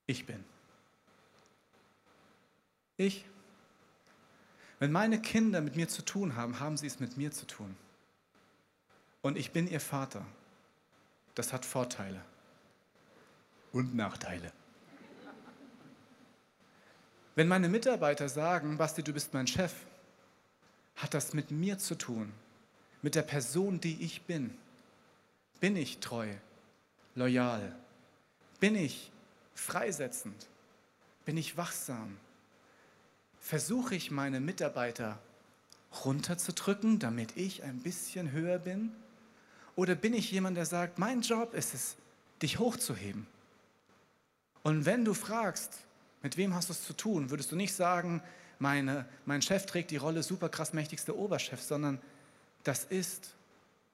ich 0.06 0.24
bin. 0.28 0.44
Ich. 2.96 3.26
Wenn 4.78 4.92
meine 4.92 5.20
Kinder 5.20 5.62
mit 5.62 5.76
mir 5.76 5.88
zu 5.88 6.06
tun 6.06 6.36
haben, 6.36 6.60
haben 6.60 6.78
sie 6.78 6.86
es 6.86 7.00
mit 7.00 7.18
mir 7.18 7.32
zu 7.32 7.48
tun. 7.48 7.76
Und 9.24 9.36
ich 9.36 9.52
bin 9.52 9.68
ihr 9.68 9.82
Vater. 9.82 10.24
Das 11.38 11.54
hat 11.54 11.66
Vorteile 11.66 12.20
und 13.72 13.94
Nachteile. 13.94 14.52
Wenn 17.36 17.48
meine 17.48 17.70
Mitarbeiter 17.70 18.28
sagen, 18.28 18.80
Basti, 18.80 19.04
du 19.04 19.14
bist 19.14 19.36
mein 19.36 19.46
Chef, 19.46 19.72
hat 20.96 21.14
das 21.14 21.36
mit 21.36 21.52
mir 21.52 21.78
zu 21.78 21.94
tun, 21.94 22.34
mit 23.04 23.14
der 23.14 23.22
Person, 23.22 23.80
die 23.80 24.04
ich 24.04 24.24
bin. 24.24 24.58
Bin 25.60 25.76
ich 25.76 26.00
treu, 26.00 26.28
loyal? 27.14 27.76
Bin 28.60 28.74
ich 28.74 29.12
freisetzend? 29.54 30.48
Bin 31.24 31.38
ich 31.38 31.56
wachsam? 31.56 32.18
Versuche 33.40 33.94
ich 33.94 34.10
meine 34.10 34.40
Mitarbeiter 34.40 35.20
runterzudrücken, 36.04 36.98
damit 36.98 37.38
ich 37.38 37.62
ein 37.62 37.78
bisschen 37.84 38.32
höher 38.32 38.58
bin? 38.58 38.92
Oder 39.78 39.94
bin 39.94 40.16
ich 40.16 40.32
jemand, 40.32 40.58
der 40.58 40.66
sagt, 40.66 40.98
mein 40.98 41.22
Job 41.22 41.54
ist 41.54 41.76
es, 41.76 41.96
dich 42.42 42.58
hochzuheben? 42.58 43.28
Und 44.64 44.88
wenn 44.88 45.06
du 45.06 45.14
fragst, 45.14 45.86
mit 46.24 46.36
wem 46.36 46.56
hast 46.56 46.70
du 46.70 46.74
es 46.74 46.84
zu 46.84 46.94
tun, 46.94 47.30
würdest 47.30 47.52
du 47.52 47.56
nicht 47.56 47.76
sagen, 47.76 48.24
meine, 48.58 49.08
mein 49.26 49.44
Chef 49.44 49.68
trägt 49.68 49.92
die 49.92 49.98
Rolle 49.98 50.24
super 50.24 50.50
krass 50.50 50.74
mächtigster 50.74 51.16
Oberchef, 51.16 51.62
sondern 51.62 52.02
das 52.64 52.86
ist 52.86 53.36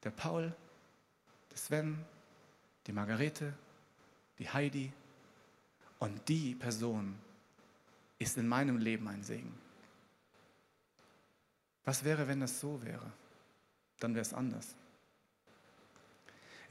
der 0.06 0.12
Paul, 0.12 0.56
der 1.52 1.58
Sven, 1.58 2.00
die 2.88 2.94
Margarete, 2.94 3.54
die 4.40 4.50
Heidi 4.50 4.94
und 6.00 6.30
die 6.30 6.56
Person 6.56 7.14
ist 8.20 8.38
in 8.38 8.48
meinem 8.48 8.78
Leben 8.78 9.06
ein 9.10 9.22
Segen. 9.22 9.54
Was 11.84 12.06
wäre, 12.06 12.30
wenn 12.30 12.40
das 12.40 12.62
so 12.62 12.82
wäre? 12.84 13.12
Dann 14.00 14.16
wäre 14.16 14.22
es 14.22 14.34
anders. 14.34 14.76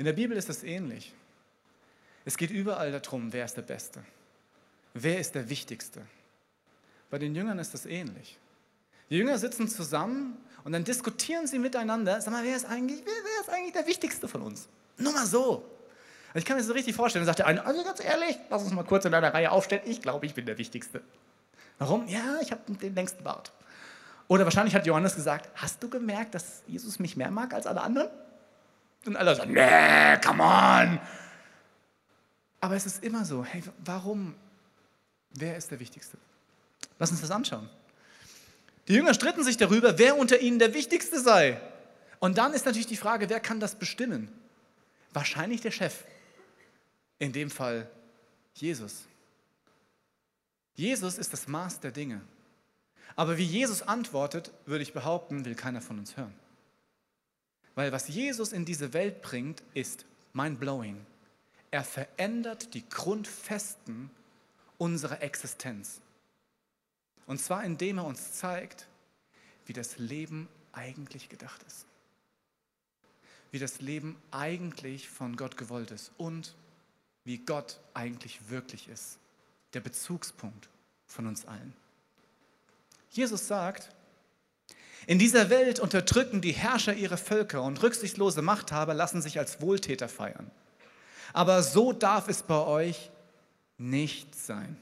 In 0.03 0.07
der 0.07 0.15
Bibel 0.15 0.37
ist 0.37 0.49
es 0.49 0.65
ähnlich. 0.65 1.15
Es 2.25 2.37
geht 2.37 2.51
überall 2.51 2.91
darum, 2.91 3.33
wer 3.33 3.45
ist 3.45 3.57
der 3.57 3.63
Beste, 3.63 4.03
wer 4.95 5.21
ist 5.21 5.37
der 5.37 5.49
Wichtigste. 5.49 6.03
Bei 7.09 7.21
den 7.21 7.37
Jüngern 7.37 7.61
ist 7.61 7.73
das 7.73 7.87
ähnlich. 7.87 8.37
Die 9.11 9.17
Jünger 9.17 9.39
sitzen 9.39 9.69
zusammen 9.69 10.39
und 10.65 10.73
dann 10.73 10.83
diskutieren 10.83 11.47
sie 11.47 11.61
miteinander. 11.61 12.21
Sag 12.21 12.33
mal, 12.33 12.43
wer 12.43 12.57
ist 12.57 12.65
eigentlich, 12.65 13.01
wer, 13.05 13.43
ist 13.43 13.49
eigentlich 13.49 13.75
der 13.75 13.87
Wichtigste 13.87 14.27
von 14.27 14.43
uns? 14.43 14.67
Nur 14.99 15.13
mal 15.13 15.25
so. 15.25 15.71
Ich 16.35 16.45
kann 16.45 16.57
mir 16.57 16.63
das 16.63 16.67
so 16.67 16.73
richtig 16.73 16.97
vorstellen. 16.97 17.25
Dann 17.25 17.37
sagt 17.37 17.39
der 17.39 17.47
eine, 17.47 17.65
also 17.65 17.85
ganz 17.85 18.03
ehrlich, 18.03 18.37
lass 18.51 18.65
uns 18.65 18.73
mal 18.73 18.83
kurz 18.83 19.05
in 19.05 19.15
einer 19.15 19.33
Reihe 19.33 19.53
aufstellen. 19.53 19.83
Ich 19.85 20.03
glaube, 20.03 20.27
ich 20.27 20.35
bin 20.35 20.47
der 20.47 20.59
Wichtigste. 20.59 21.01
Warum? 21.79 22.09
Ja, 22.09 22.41
ich 22.43 22.51
habe 22.51 22.63
den 22.75 22.97
längsten 22.97 23.23
Bart. 23.23 23.53
Oder 24.27 24.43
wahrscheinlich 24.43 24.75
hat 24.75 24.85
Johannes 24.85 25.15
gesagt, 25.15 25.49
hast 25.55 25.81
du 25.81 25.89
gemerkt, 25.89 26.35
dass 26.35 26.65
Jesus 26.67 26.99
mich 26.99 27.17
mehr 27.17 27.31
mag 27.31 27.55
als 27.55 27.69
alle 27.69 27.83
anderen? 27.83 28.11
Und 29.07 29.17
alle 29.17 29.35
sagen, 29.35 29.53
nee, 29.53 30.17
come 30.25 30.43
on. 30.43 31.01
Aber 32.61 32.77
es 32.77 32.87
ist 32.87 33.03
immer 33.03 33.25
so, 33.25 33.45
hey, 33.45 33.63
warum? 33.85 34.35
Wer 35.35 35.57
ist 35.57 35.71
der 35.71 35.81
Wichtigste? 35.81 36.17
Lass 36.99 37.11
uns 37.11 37.21
das 37.21 37.31
anschauen. 37.31 37.69
Die 38.89 38.95
Jünger 38.95 39.15
stritten 39.15 39.45
sich 39.45 39.57
darüber, 39.57 39.99
wer 39.99 40.17
unter 40.17 40.41
ihnen 40.41 40.59
der 40.59 40.75
Wichtigste 40.75 41.21
sei. 41.21 41.61
Und 42.19 42.39
dann 42.39 42.53
ist 42.53 42.67
natürlich 42.67 42.87
die 42.87 42.97
Frage, 42.97 43.29
wer 43.29 43.41
kann 43.41 43.59
das 43.59 43.75
bestimmen? 43.75 44.29
Wahrscheinlich 45.13 45.61
der 45.61 45.71
Chef. 45.71 46.05
In 47.19 47.33
dem 47.33 47.51
Fall 47.51 47.91
Jesus. 48.55 49.07
Jesus 50.75 51.19
ist 51.19 51.33
das 51.33 51.49
Maß 51.49 51.81
der 51.81 51.91
Dinge. 51.91 52.21
Aber 53.17 53.39
wie 53.39 53.45
Jesus 53.45 53.83
antwortet, 53.83 54.51
würde 54.67 54.83
ich 54.83 54.93
behaupten, 54.93 55.45
will 55.45 55.55
keiner 55.55 55.81
von 55.81 55.99
uns 55.99 56.17
hören. 56.17 56.35
Weil 57.75 57.93
was 57.93 58.09
Jesus 58.09 58.53
in 58.53 58.65
diese 58.65 58.93
Welt 58.93 59.23
bringt, 59.23 59.63
ist 59.75 60.05
mind-blowing. 60.33 61.05
Er 61.71 61.85
verändert 61.85 62.75
die 62.75 62.87
Grundfesten 62.89 64.11
unserer 64.79 65.23
Existenz. 65.23 66.01
Und 67.27 67.41
zwar 67.41 67.65
indem 67.65 67.99
er 67.99 68.05
uns 68.05 68.35
zeigt, 68.35 68.89
wie 69.67 69.73
das 69.73 69.99
Leben 69.99 70.49
eigentlich 70.73 71.29
gedacht 71.29 71.63
ist. 71.67 71.87
Wie 73.51 73.59
das 73.59 73.81
Leben 73.81 74.21
eigentlich 74.31 75.09
von 75.09 75.37
Gott 75.37 75.57
gewollt 75.57 75.91
ist 75.93 76.11
und 76.19 76.55
wie 77.25 77.39
Gott 77.39 77.79
eigentlich 77.95 78.51
wirklich 78.51 78.89
ist. 78.89 79.19
Der 79.73 79.81
Bezugspunkt 79.81 80.69
von 81.07 81.27
uns 81.27 81.47
allen. 81.47 81.73
Jesus 83.11 83.47
sagt, 83.47 83.95
in 85.07 85.19
dieser 85.19 85.51
Welt 85.51 85.81
unterdrücken 85.81 86.41
die 86.41 86.53
Herrscher 86.53 86.95
ihre 86.95 87.17
Völker 87.17 87.63
und 87.63 87.83
rücksichtslose 87.83 88.43
Machthaber 88.43 88.95
lassen 88.95 89.23
sich 89.23 89.39
als 89.39 89.61
Wohltäter 89.61 90.09
feiern. 90.09 90.51
Aber 91.33 91.63
so 91.63 91.93
darf 91.93 92.29
es 92.29 92.43
bei 92.43 92.59
euch 92.59 93.11
nicht 93.79 94.35
sein. 94.35 94.77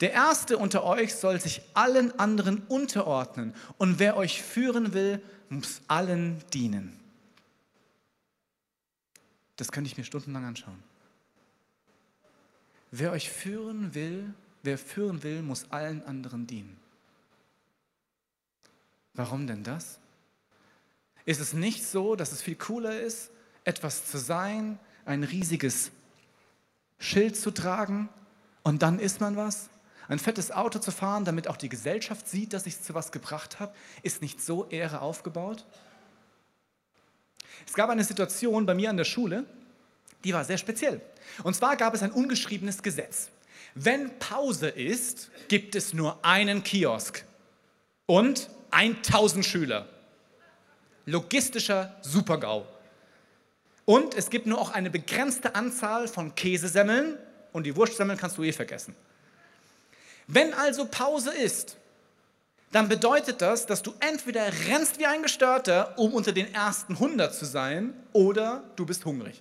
Der 0.00 0.12
Erste 0.12 0.58
unter 0.58 0.84
euch 0.84 1.14
soll 1.14 1.40
sich 1.40 1.62
allen 1.74 2.18
anderen 2.18 2.62
unterordnen 2.68 3.54
und 3.78 3.98
wer 3.98 4.16
euch 4.16 4.42
führen 4.42 4.92
will, 4.92 5.22
muss 5.48 5.80
allen 5.88 6.42
dienen. 6.52 6.98
Das 9.56 9.72
könnte 9.72 9.88
ich 9.88 9.96
mir 9.96 10.04
stundenlang 10.04 10.44
anschauen. 10.44 10.82
Wer 12.90 13.12
euch 13.12 13.30
führen 13.30 13.94
will, 13.94 14.34
wer 14.62 14.78
führen 14.78 15.22
will, 15.22 15.42
muss 15.42 15.70
allen 15.70 16.04
anderen 16.04 16.46
dienen. 16.46 16.76
Warum 19.16 19.46
denn 19.46 19.64
das? 19.64 19.98
Ist 21.24 21.40
es 21.40 21.54
nicht 21.54 21.84
so, 21.84 22.14
dass 22.14 22.32
es 22.32 22.42
viel 22.42 22.54
cooler 22.54 23.00
ist, 23.00 23.30
etwas 23.64 24.06
zu 24.06 24.18
sein, 24.18 24.78
ein 25.04 25.24
riesiges 25.24 25.90
Schild 26.98 27.36
zu 27.36 27.50
tragen 27.50 28.08
und 28.62 28.82
dann 28.82 28.98
ist 28.98 29.20
man 29.20 29.36
was? 29.36 29.68
Ein 30.08 30.20
fettes 30.20 30.52
Auto 30.52 30.78
zu 30.78 30.92
fahren, 30.92 31.24
damit 31.24 31.48
auch 31.48 31.56
die 31.56 31.68
Gesellschaft 31.68 32.28
sieht, 32.28 32.52
dass 32.52 32.66
ich 32.66 32.74
es 32.74 32.82
zu 32.82 32.94
was 32.94 33.10
gebracht 33.10 33.58
habe, 33.58 33.74
ist 34.02 34.22
nicht 34.22 34.40
so 34.40 34.66
Ehre 34.68 35.00
aufgebaut? 35.00 35.64
Es 37.66 37.74
gab 37.74 37.90
eine 37.90 38.04
Situation 38.04 38.66
bei 38.66 38.74
mir 38.74 38.90
an 38.90 38.96
der 38.96 39.04
Schule, 39.04 39.44
die 40.22 40.32
war 40.32 40.44
sehr 40.44 40.58
speziell. 40.58 41.00
Und 41.42 41.56
zwar 41.56 41.76
gab 41.76 41.94
es 41.94 42.02
ein 42.02 42.12
ungeschriebenes 42.12 42.82
Gesetz. 42.82 43.30
Wenn 43.74 44.16
Pause 44.18 44.68
ist, 44.68 45.30
gibt 45.48 45.74
es 45.74 45.92
nur 45.92 46.24
einen 46.24 46.62
Kiosk 46.62 47.24
und 48.06 48.48
1000 48.76 49.44
Schüler. 49.44 49.86
Logistischer 51.06 51.96
Supergau. 52.02 52.66
Und 53.86 54.14
es 54.14 54.28
gibt 54.28 54.46
nur 54.46 54.60
auch 54.60 54.70
eine 54.70 54.90
begrenzte 54.90 55.54
Anzahl 55.54 56.08
von 56.08 56.34
Käsesemmeln 56.34 57.16
und 57.52 57.64
die 57.64 57.74
Wurstsemmeln 57.74 58.18
kannst 58.18 58.36
du 58.36 58.42
eh 58.42 58.52
vergessen. 58.52 58.94
Wenn 60.26 60.52
also 60.52 60.86
Pause 60.86 61.32
ist, 61.32 61.78
dann 62.72 62.88
bedeutet 62.88 63.40
das, 63.40 63.64
dass 63.64 63.82
du 63.82 63.94
entweder 64.00 64.44
rennst 64.68 64.98
wie 64.98 65.06
ein 65.06 65.22
Gestörter, 65.22 65.98
um 65.98 66.12
unter 66.12 66.32
den 66.32 66.52
ersten 66.52 66.94
100 66.94 67.34
zu 67.34 67.46
sein, 67.46 67.94
oder 68.12 68.64
du 68.74 68.84
bist 68.84 69.04
hungrig. 69.04 69.40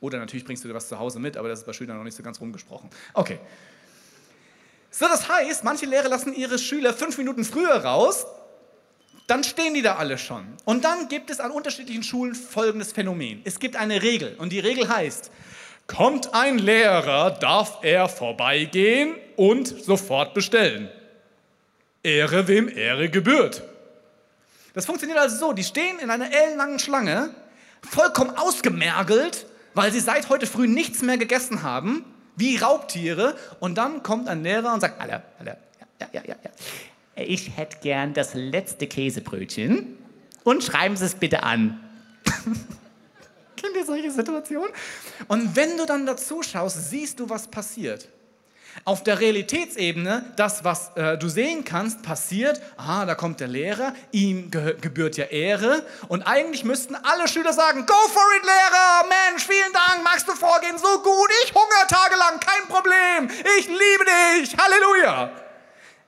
Oder 0.00 0.18
natürlich 0.18 0.44
bringst 0.44 0.64
du 0.64 0.68
dir 0.68 0.74
was 0.74 0.88
zu 0.88 0.98
Hause 0.98 1.20
mit, 1.20 1.36
aber 1.36 1.48
das 1.48 1.60
ist 1.60 1.66
bei 1.66 1.72
Schülern 1.72 1.98
noch 1.98 2.04
nicht 2.04 2.16
so 2.16 2.22
ganz 2.22 2.40
rumgesprochen. 2.40 2.90
Okay. 3.12 3.38
So, 4.90 5.06
das 5.06 5.28
heißt, 5.28 5.62
manche 5.62 5.86
Lehrer 5.86 6.08
lassen 6.08 6.34
ihre 6.34 6.58
Schüler 6.58 6.94
fünf 6.94 7.18
Minuten 7.18 7.44
früher 7.44 7.76
raus, 7.76 8.26
dann 9.26 9.44
stehen 9.44 9.74
die 9.74 9.82
da 9.82 9.96
alle 9.96 10.18
schon. 10.18 10.46
Und 10.64 10.84
dann 10.84 11.08
gibt 11.08 11.30
es 11.30 11.40
an 11.40 11.50
unterschiedlichen 11.50 12.02
Schulen 12.02 12.34
folgendes 12.34 12.92
Phänomen. 12.92 13.42
Es 13.44 13.58
gibt 13.58 13.76
eine 13.76 14.02
Regel 14.02 14.34
und 14.38 14.50
die 14.50 14.60
Regel 14.60 14.88
heißt, 14.88 15.30
kommt 15.86 16.34
ein 16.34 16.58
Lehrer, 16.58 17.30
darf 17.30 17.78
er 17.82 18.08
vorbeigehen 18.08 19.14
und 19.36 19.68
sofort 19.68 20.34
bestellen. 20.34 20.88
Ehre 22.02 22.46
wem 22.46 22.68
Ehre 22.68 23.08
gebührt. 23.08 23.62
Das 24.74 24.86
funktioniert 24.86 25.18
also 25.18 25.36
so, 25.36 25.52
die 25.52 25.64
stehen 25.64 25.98
in 25.98 26.10
einer 26.10 26.32
ellenlangen 26.32 26.78
Schlange, 26.78 27.30
vollkommen 27.82 28.36
ausgemergelt, 28.36 29.46
weil 29.74 29.90
sie 29.90 30.00
seit 30.00 30.28
heute 30.28 30.46
früh 30.46 30.68
nichts 30.68 31.02
mehr 31.02 31.18
gegessen 31.18 31.62
haben, 31.62 32.04
wie 32.36 32.56
Raubtiere, 32.58 33.36
und 33.60 33.76
dann 33.76 34.02
kommt 34.02 34.28
ein 34.28 34.42
Lehrer 34.42 34.74
und 34.74 34.80
sagt, 34.80 35.00
alle, 35.00 35.22
alle, 35.38 35.56
ja, 36.00 36.08
ja, 36.12 36.22
ja, 36.26 36.36
ja. 36.44 36.50
Ich 37.16 37.56
hätte 37.56 37.78
gern 37.78 38.12
das 38.12 38.34
letzte 38.34 38.86
Käsebrötchen 38.86 39.96
und 40.44 40.62
schreiben 40.62 40.96
Sie 40.96 41.06
es 41.06 41.14
bitte 41.14 41.42
an. 41.42 41.82
Kennt 43.56 43.74
ihr 43.74 43.86
solche 43.86 44.10
Situationen? 44.10 44.68
Und 45.26 45.56
wenn 45.56 45.78
du 45.78 45.86
dann 45.86 46.04
dazu 46.04 46.42
schaust, 46.42 46.90
siehst 46.90 47.18
du, 47.18 47.30
was 47.30 47.48
passiert. 47.48 48.08
Auf 48.84 49.02
der 49.02 49.18
Realitätsebene, 49.18 50.34
das, 50.36 50.62
was 50.62 50.94
äh, 50.96 51.16
du 51.16 51.30
sehen 51.30 51.64
kannst, 51.64 52.02
passiert, 52.02 52.60
ah, 52.76 53.06
da 53.06 53.14
kommt 53.14 53.40
der 53.40 53.48
Lehrer, 53.48 53.94
ihm 54.12 54.50
gebührt 54.50 55.16
ja 55.16 55.24
Ehre 55.24 55.86
und 56.08 56.22
eigentlich 56.22 56.62
müssten 56.64 56.94
alle 56.94 57.26
Schüler 57.26 57.54
sagen, 57.54 57.86
go 57.86 57.94
for 57.94 58.22
it, 58.36 58.44
Lehrer, 58.44 59.08
Mensch, 59.08 59.46
vielen 59.46 59.72
Dank, 59.72 60.04
magst 60.04 60.28
du 60.28 60.32
vorgehen, 60.32 60.76
so 60.76 61.00
gut, 61.02 61.30
ich 61.44 61.54
hungere 61.54 61.86
tagelang, 61.88 62.38
kein 62.38 62.68
Problem, 62.68 63.30
ich 63.58 63.66
liebe 63.66 64.04
dich, 64.04 64.54
Halleluja. 64.58 65.30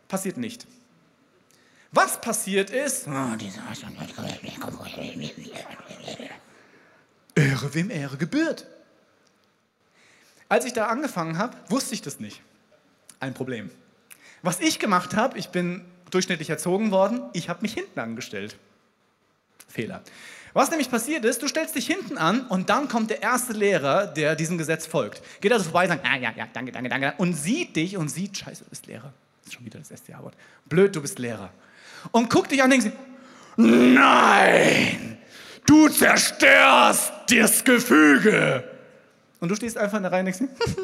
Passiert 0.06 0.36
nicht. 0.36 0.66
Was 1.90 2.20
passiert 2.20 2.70
ist, 2.70 3.06
Ehre 7.34 7.74
wem 7.74 7.90
Ehre 7.90 8.16
gebührt. 8.16 8.66
Als 10.48 10.64
ich 10.64 10.72
da 10.72 10.86
angefangen 10.86 11.38
habe, 11.38 11.56
wusste 11.68 11.94
ich 11.94 12.02
das 12.02 12.20
nicht. 12.20 12.42
Ein 13.20 13.34
Problem. 13.34 13.70
Was 14.42 14.60
ich 14.60 14.78
gemacht 14.78 15.14
habe, 15.16 15.38
ich 15.38 15.48
bin 15.48 15.84
durchschnittlich 16.10 16.50
erzogen 16.50 16.90
worden, 16.90 17.22
ich 17.32 17.48
habe 17.48 17.62
mich 17.62 17.74
hinten 17.74 18.00
angestellt. 18.00 18.56
Fehler. 19.68 20.02
Was 20.54 20.70
nämlich 20.70 20.90
passiert 20.90 21.24
ist, 21.24 21.42
du 21.42 21.48
stellst 21.48 21.74
dich 21.74 21.86
hinten 21.86 22.16
an 22.16 22.46
und 22.46 22.70
dann 22.70 22.88
kommt 22.88 23.10
der 23.10 23.22
erste 23.22 23.52
Lehrer, 23.52 24.06
der 24.06 24.34
diesem 24.34 24.56
Gesetz 24.56 24.86
folgt. 24.86 25.22
Geht 25.40 25.52
also 25.52 25.64
vorbei 25.64 25.84
und 25.84 25.90
sagt, 25.90 26.04
ja, 26.06 26.16
ja, 26.16 26.32
ja, 26.34 26.48
danke, 26.52 26.72
danke, 26.72 26.88
danke. 26.88 27.14
Und 27.18 27.34
sieht 27.34 27.76
dich 27.76 27.96
und 27.96 28.08
sieht, 28.08 28.38
scheiße, 28.38 28.64
du 28.64 28.70
bist 28.70 28.86
Lehrer. 28.86 29.12
Das 29.40 29.48
ist 29.48 29.54
schon 29.54 29.66
wieder 29.66 29.78
das 29.78 29.90
SDH-Wort. 29.90 30.34
Blöd, 30.66 30.96
du 30.96 31.02
bist 31.02 31.18
Lehrer. 31.18 31.52
Und 32.12 32.30
guckt 32.30 32.50
dich 32.50 32.62
an 32.62 32.72
und 32.72 32.82
denkt, 32.82 32.96
nein, 33.56 35.18
du 35.66 35.88
zerstörst 35.88 37.12
das 37.28 37.64
Gefüge. 37.64 38.64
Und 39.40 39.50
du 39.50 39.56
stehst 39.56 39.76
einfach 39.76 39.96
in 39.96 40.02
der 40.02 40.12
Reihe 40.12 40.20
und 40.20 40.26
denkst, 40.26 40.54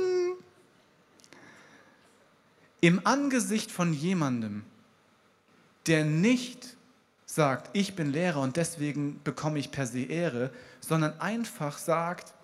im 2.80 3.00
Angesicht 3.04 3.70
von 3.70 3.92
jemandem, 3.92 4.64
der 5.86 6.04
nicht 6.04 6.76
sagt, 7.26 7.70
ich 7.72 7.96
bin 7.96 8.12
Lehrer 8.12 8.40
und 8.40 8.56
deswegen 8.56 9.20
bekomme 9.24 9.58
ich 9.58 9.70
per 9.70 9.86
se 9.86 10.02
Ehre, 10.02 10.50
sondern 10.80 11.18
einfach 11.20 11.78
sagt, 11.78 12.34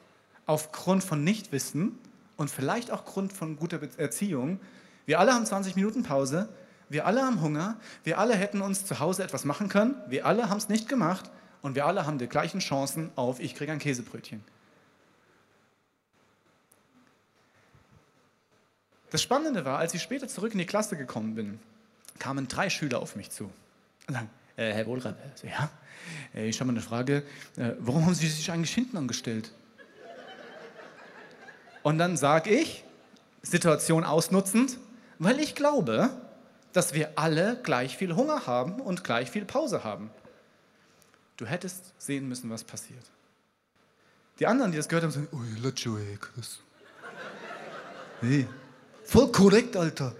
aufgrund 0.46 1.04
von 1.04 1.22
Nichtwissen 1.22 1.96
und 2.36 2.50
vielleicht 2.50 2.90
auch 2.90 3.04
Grund 3.04 3.32
von 3.32 3.56
guter 3.56 3.80
Erziehung, 3.98 4.58
wir 5.06 5.20
alle 5.20 5.32
haben 5.32 5.46
20 5.46 5.76
Minuten 5.76 6.02
Pause, 6.02 6.48
wir 6.90 7.06
alle 7.06 7.22
haben 7.22 7.40
Hunger, 7.40 7.76
wir 8.04 8.18
alle 8.18 8.34
hätten 8.34 8.60
uns 8.60 8.84
zu 8.84 8.98
Hause 8.98 9.22
etwas 9.22 9.44
machen 9.44 9.68
können, 9.68 9.94
wir 10.08 10.26
alle 10.26 10.50
haben 10.50 10.58
es 10.58 10.68
nicht 10.68 10.88
gemacht 10.88 11.30
und 11.62 11.76
wir 11.76 11.86
alle 11.86 12.04
haben 12.04 12.18
die 12.18 12.26
gleichen 12.26 12.58
Chancen 12.58 13.10
auf, 13.14 13.38
ich 13.40 13.54
kriege 13.54 13.70
ein 13.72 13.78
Käsebrötchen. 13.78 14.42
Das 19.10 19.22
Spannende 19.22 19.64
war, 19.64 19.78
als 19.78 19.94
ich 19.94 20.02
später 20.02 20.28
zurück 20.28 20.52
in 20.52 20.58
die 20.58 20.66
Klasse 20.66 20.96
gekommen 20.96 21.36
bin, 21.36 21.60
kamen 22.18 22.48
drei 22.48 22.68
Schüler 22.70 23.00
auf 23.00 23.16
mich 23.16 23.30
zu 23.30 23.50
und 24.08 24.14
sagen, 24.14 24.30
äh, 24.56 24.72
Herr 24.72 24.86
Wohlrab, 24.86 25.16
äh, 25.42 25.48
ja, 25.48 25.70
äh, 26.34 26.48
ich 26.48 26.60
habe 26.60 26.72
mal 26.72 26.74
eine 26.76 26.82
Frage, 26.82 27.22
äh, 27.56 27.72
warum 27.78 28.04
haben 28.04 28.14
Sie 28.14 28.28
sich 28.28 28.50
eigentlich 28.50 28.74
hinten 28.74 28.96
angestellt? 28.96 29.52
Und 31.82 31.98
dann 31.98 32.16
sage 32.16 32.50
ich, 32.50 32.84
Situation 33.42 34.04
ausnutzend, 34.04 34.76
weil 35.18 35.38
ich 35.38 35.54
glaube, 35.54 36.10
dass 36.72 36.94
wir 36.94 37.18
alle 37.18 37.60
gleich 37.62 37.96
viel 37.96 38.14
Hunger 38.14 38.46
haben 38.46 38.80
und 38.80 39.04
gleich 39.04 39.30
viel 39.30 39.44
Pause 39.44 39.84
haben. 39.84 40.10
Du 41.36 41.46
hättest 41.46 41.94
sehen 41.98 42.28
müssen, 42.28 42.50
was 42.50 42.64
passiert. 42.64 43.04
Die 44.38 44.46
anderen, 44.46 44.70
die 44.72 44.76
das 44.76 44.88
gehört 44.88 45.04
haben, 45.04 45.10
sagen, 45.10 45.28
ui, 45.32 45.58
Lacho, 45.60 45.98
ey, 45.98 46.16
krass. 46.16 46.60
Nee, 48.22 48.46
Voll 49.10 49.32
korrekt, 49.32 49.76
Alter. 49.76 50.14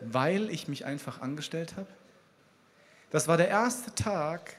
Weil 0.00 0.50
ich 0.50 0.66
mich 0.66 0.84
einfach 0.84 1.20
angestellt 1.20 1.76
habe. 1.76 1.86
Das 3.10 3.28
war 3.28 3.36
der 3.36 3.46
erste 3.46 3.94
Tag 3.94 4.56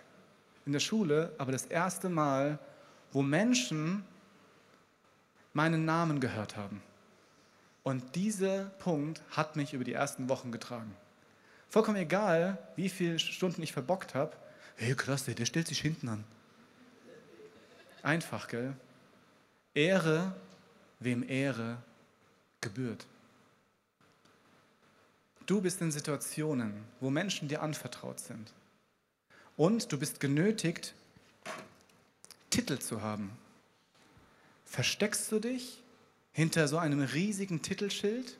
in 0.65 0.71
der 0.71 0.79
Schule, 0.79 1.33
aber 1.37 1.51
das 1.51 1.65
erste 1.65 2.07
Mal, 2.07 2.59
wo 3.11 3.21
Menschen 3.21 4.05
meinen 5.51 5.83
Namen 5.83 6.21
gehört 6.21 6.55
haben. 6.55 6.81
Und 7.83 8.15
dieser 8.15 8.65
Punkt 8.79 9.21
hat 9.31 9.55
mich 9.55 9.73
über 9.73 9.83
die 9.83 9.93
ersten 9.93 10.29
Wochen 10.29 10.51
getragen. 10.51 10.95
Vollkommen 11.69 11.97
egal, 11.97 12.57
wie 12.75 12.89
viele 12.89 13.19
Stunden 13.19 13.61
ich 13.61 13.73
verbockt 13.73 14.15
habe. 14.15 14.35
Hey, 14.75 14.95
krass, 14.95 15.25
der 15.25 15.45
stellt 15.45 15.67
sich 15.67 15.81
hinten 15.81 16.07
an. 16.07 16.23
Einfach, 18.01 18.47
gell? 18.47 18.73
Ehre 19.73 20.33
wem 21.03 21.27
Ehre 21.27 21.77
gebührt. 22.61 23.05
Du 25.45 25.61
bist 25.61 25.81
in 25.81 25.91
Situationen, 25.91 26.85
wo 27.01 27.09
Menschen 27.09 27.47
dir 27.47 27.61
anvertraut 27.61 28.19
sind. 28.19 28.53
Und 29.57 29.91
du 29.91 29.99
bist 29.99 30.19
genötigt, 30.19 30.93
Titel 32.49 32.79
zu 32.79 33.01
haben. 33.01 33.31
Versteckst 34.65 35.31
du 35.31 35.39
dich 35.39 35.82
hinter 36.33 36.67
so 36.67 36.77
einem 36.77 36.99
riesigen 36.99 37.61
Titelschild? 37.61 38.37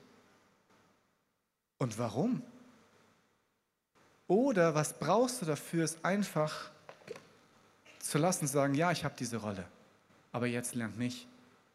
Und 1.78 1.98
warum? 1.98 2.42
Oder 4.28 4.76
was 4.76 4.94
brauchst 4.94 5.42
du 5.42 5.46
dafür, 5.46 5.84
es 5.84 6.04
einfach 6.04 6.72
zu 8.00 8.18
lassen, 8.18 8.48
sagen, 8.48 8.74
ja, 8.74 8.92
ich 8.92 9.04
habe 9.06 9.16
diese 9.18 9.38
Rolle, 9.38 9.66
aber 10.32 10.48
jetzt 10.48 10.76
lernt 10.76 10.98
mich 10.98 11.28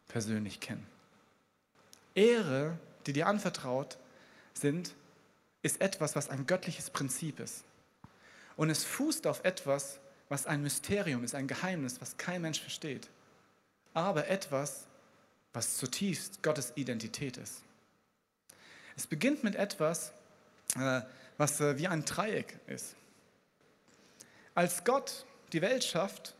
persönlich 0.08 0.60
kennen. 0.60 0.86
Ehre, 2.14 2.78
die 3.06 3.12
dir 3.12 3.26
anvertraut 3.26 3.96
sind, 4.54 4.94
ist 5.62 5.80
etwas, 5.80 6.16
was 6.16 6.28
ein 6.28 6.46
göttliches 6.46 6.90
Prinzip 6.90 7.40
ist. 7.40 7.64
Und 8.56 8.70
es 8.70 8.84
fußt 8.84 9.26
auf 9.26 9.44
etwas, 9.44 10.00
was 10.28 10.46
ein 10.46 10.62
Mysterium 10.62 11.22
ist, 11.22 11.34
ein 11.34 11.46
Geheimnis, 11.46 12.00
was 12.00 12.16
kein 12.16 12.42
Mensch 12.42 12.60
versteht. 12.60 13.08
Aber 13.94 14.26
etwas, 14.26 14.87
was 15.52 15.76
zutiefst 15.76 16.42
Gottes 16.42 16.72
Identität 16.76 17.36
ist. 17.36 17.62
Es 18.96 19.06
beginnt 19.06 19.44
mit 19.44 19.54
etwas, 19.54 20.12
äh, 20.76 21.02
was 21.36 21.60
äh, 21.60 21.78
wie 21.78 21.88
ein 21.88 22.04
Dreieck 22.04 22.58
ist. 22.66 22.96
Als 24.54 24.84
Gott 24.84 25.24
die 25.52 25.62
Welt 25.62 25.84
schafft, 25.84 26.34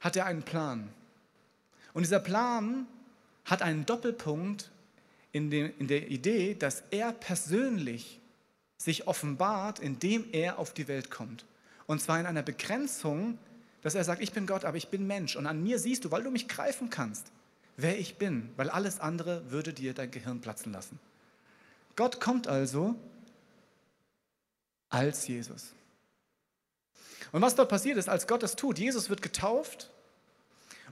hat 0.00 0.16
er 0.16 0.26
einen 0.26 0.42
Plan. 0.42 0.92
Und 1.94 2.02
dieser 2.02 2.20
Plan 2.20 2.86
hat 3.44 3.62
einen 3.62 3.86
Doppelpunkt 3.86 4.70
in, 5.32 5.50
den, 5.50 5.76
in 5.78 5.88
der 5.88 6.08
Idee, 6.08 6.54
dass 6.54 6.82
er 6.90 7.12
persönlich 7.12 8.20
sich 8.76 9.06
offenbart, 9.06 9.78
indem 9.78 10.26
er 10.32 10.58
auf 10.58 10.74
die 10.74 10.88
Welt 10.88 11.10
kommt. 11.10 11.44
Und 11.86 12.00
zwar 12.00 12.20
in 12.20 12.26
einer 12.26 12.42
Begrenzung, 12.42 13.38
dass 13.82 13.94
er 13.94 14.04
sagt, 14.04 14.22
ich 14.22 14.32
bin 14.32 14.46
Gott, 14.46 14.64
aber 14.64 14.76
ich 14.76 14.88
bin 14.88 15.06
Mensch. 15.06 15.36
Und 15.36 15.46
an 15.46 15.62
mir 15.62 15.78
siehst 15.78 16.04
du, 16.04 16.10
weil 16.10 16.22
du 16.22 16.30
mich 16.30 16.48
greifen 16.48 16.90
kannst, 16.90 17.32
wer 17.76 17.98
ich 17.98 18.16
bin, 18.16 18.50
weil 18.56 18.70
alles 18.70 19.00
andere 19.00 19.50
würde 19.50 19.72
dir 19.72 19.94
dein 19.94 20.10
Gehirn 20.10 20.40
platzen 20.40 20.72
lassen. 20.72 20.98
Gott 21.96 22.20
kommt 22.20 22.46
also 22.46 22.94
als 24.88 25.26
Jesus. 25.26 25.72
Und 27.32 27.40
was 27.40 27.54
dort 27.54 27.68
passiert 27.68 27.96
ist, 27.96 28.08
als 28.08 28.26
Gott 28.26 28.42
das 28.42 28.56
tut, 28.56 28.78
Jesus 28.78 29.08
wird 29.08 29.22
getauft 29.22 29.90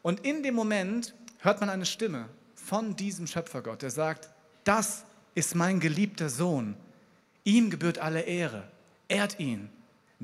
und 0.02 0.20
in 0.20 0.42
dem 0.42 0.54
Moment 0.54 1.14
hört 1.38 1.60
man 1.60 1.68
eine 1.68 1.86
Stimme 1.86 2.28
von 2.54 2.96
diesem 2.96 3.26
Schöpfergott, 3.26 3.82
der 3.82 3.90
sagt, 3.90 4.30
das 4.64 5.04
ist 5.34 5.54
mein 5.54 5.80
geliebter 5.80 6.28
Sohn. 6.28 6.76
Ihm 7.44 7.70
gebührt 7.70 7.98
alle 7.98 8.22
Ehre. 8.22 8.70
Ehrt 9.08 9.38
ihn. 9.38 9.70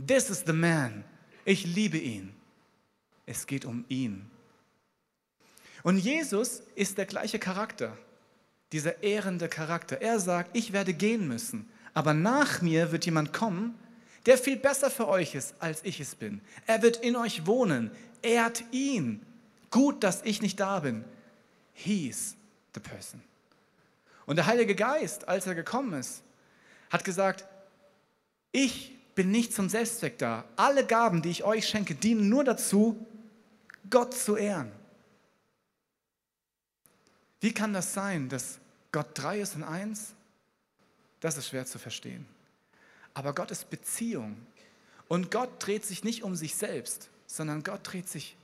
This 0.07 0.31
is 0.31 0.45
the 0.47 0.53
man. 0.53 1.05
Ich 1.45 1.65
liebe 1.67 1.99
ihn. 1.99 2.35
Es 3.25 3.47
geht 3.47 3.65
um 3.65 3.85
ihn. 3.89 4.31
Und 5.87 5.99
Jesus 5.99 6.65
ist 6.75 6.99
der 6.99 7.07
gleiche 7.07 7.39
Charakter, 7.39 7.97
dieser 8.73 9.05
ehrende 9.05 9.49
Charakter. 9.49 10.03
Er 10.03 10.19
sagt, 10.19 10.51
ich 10.53 10.73
werde 10.73 10.93
gehen 10.93 11.29
müssen, 11.29 11.71
aber 11.95 12.13
nach 12.13 12.61
mir 12.61 12.91
wird 12.91 13.05
jemand 13.05 13.33
kommen, 13.33 13.79
der 14.27 14.37
viel 14.37 14.57
besser 14.57 14.91
für 14.91 15.07
euch 15.07 15.37
ist, 15.37 15.55
als 15.61 15.85
ich 15.85 16.01
es 16.01 16.17
bin. 16.17 16.41
Er 16.67 16.83
wird 16.83 16.97
in 16.97 17.15
euch 17.15 17.47
wohnen. 17.47 17.93
Ehrt 18.21 18.65
ihn. 18.73 19.25
Gut, 19.71 20.03
dass 20.03 20.23
ich 20.25 20.43
nicht 20.43 20.59
da 20.59 20.81
bin. 20.81 21.05
He's 21.73 22.35
the 22.75 22.81
person. 22.81 23.23
Und 24.27 24.35
der 24.35 24.47
Heilige 24.47 24.75
Geist, 24.75 25.29
als 25.29 25.47
er 25.47 25.55
gekommen 25.55 25.93
ist, 25.93 26.25
hat 26.91 27.05
gesagt, 27.05 27.45
ich 28.51 28.93
bin 29.15 29.31
nicht 29.31 29.55
zum 29.55 29.69
Selbstzweck 29.69 30.19
da. 30.19 30.47
Alle 30.57 30.85
Gaben, 30.85 31.23
die 31.23 31.31
ich 31.31 31.45
euch 31.45 31.69
schenke, 31.69 31.95
dienen 31.95 32.29
nur 32.29 32.43
dazu, 32.43 33.07
Gott 33.89 34.15
zu 34.15 34.35
ehren. 34.35 34.73
Wie 37.41 37.53
kann 37.53 37.73
das 37.73 37.93
sein, 37.93 38.29
dass 38.29 38.59
Gott 38.93 39.09
drei 39.15 39.41
ist 39.41 39.55
in 39.55 39.63
eins, 39.63 40.15
das 41.21 41.37
ist 41.37 41.49
schwer 41.49 41.67
zu 41.67 41.79
verstehen. 41.79 42.27
Aber 43.15 43.35
Gott 43.35 43.51
ist 43.51 43.71
Beziehung. 43.71 44.37
Und 45.09 45.31
Gott 45.31 45.51
dreht 45.59 45.85
sich 45.85 46.05
nicht 46.05 46.23
um 46.23 46.35
sich 46.35 46.55
selbst, 46.55 47.09
sondern 47.27 47.63
Gott 47.63 47.81
dreht 47.83 48.09
sich 48.09 48.37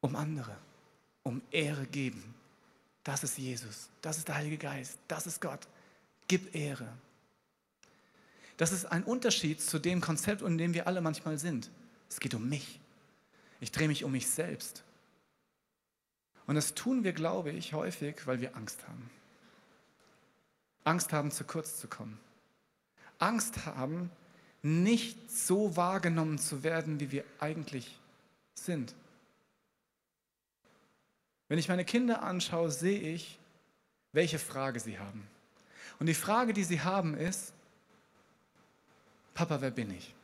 um 0.00 0.14
andere, 0.14 0.56
um 1.22 1.42
Ehre 1.50 1.86
geben. 1.86 2.34
Das 3.02 3.22
ist 3.24 3.38
Jesus, 3.38 3.88
das 4.02 4.18
ist 4.18 4.28
der 4.28 4.36
Heilige 4.36 4.58
Geist, 4.58 4.98
das 5.08 5.26
ist 5.26 5.40
Gott. 5.40 5.66
Gib 6.28 6.54
Ehre. 6.54 6.88
Das 8.56 8.72
ist 8.72 8.86
ein 8.86 9.04
Unterschied 9.04 9.60
zu 9.60 9.78
dem 9.78 10.00
Konzept, 10.00 10.42
in 10.42 10.58
dem 10.58 10.74
wir 10.74 10.86
alle 10.86 11.00
manchmal 11.00 11.38
sind. 11.38 11.70
Es 12.08 12.20
geht 12.20 12.34
um 12.34 12.48
mich. 12.48 12.80
Ich 13.60 13.70
drehe 13.70 13.88
mich 13.88 14.04
um 14.04 14.12
mich 14.12 14.28
selbst. 14.28 14.82
Und 16.46 16.54
das 16.54 16.74
tun 16.74 17.04
wir, 17.04 17.12
glaube 17.12 17.50
ich, 17.50 17.72
häufig, 17.72 18.26
weil 18.26 18.40
wir 18.40 18.56
Angst 18.56 18.86
haben. 18.86 19.10
Angst 20.84 21.12
haben, 21.12 21.30
zu 21.30 21.44
kurz 21.44 21.80
zu 21.80 21.88
kommen. 21.88 22.18
Angst 23.18 23.66
haben, 23.66 24.10
nicht 24.62 25.30
so 25.30 25.76
wahrgenommen 25.76 26.38
zu 26.38 26.62
werden, 26.62 27.00
wie 27.00 27.10
wir 27.10 27.24
eigentlich 27.40 27.98
sind. 28.54 28.94
Wenn 31.48 31.58
ich 31.58 31.68
meine 31.68 31.84
Kinder 31.84 32.22
anschaue, 32.22 32.70
sehe 32.70 32.98
ich, 32.98 33.38
welche 34.12 34.38
Frage 34.38 34.80
sie 34.80 34.98
haben. 34.98 35.26
Und 35.98 36.06
die 36.06 36.14
Frage, 36.14 36.52
die 36.52 36.64
sie 36.64 36.80
haben, 36.80 37.14
ist, 37.14 37.52
Papa, 39.34 39.60
wer 39.60 39.70
bin 39.70 39.90
ich? 39.90 40.14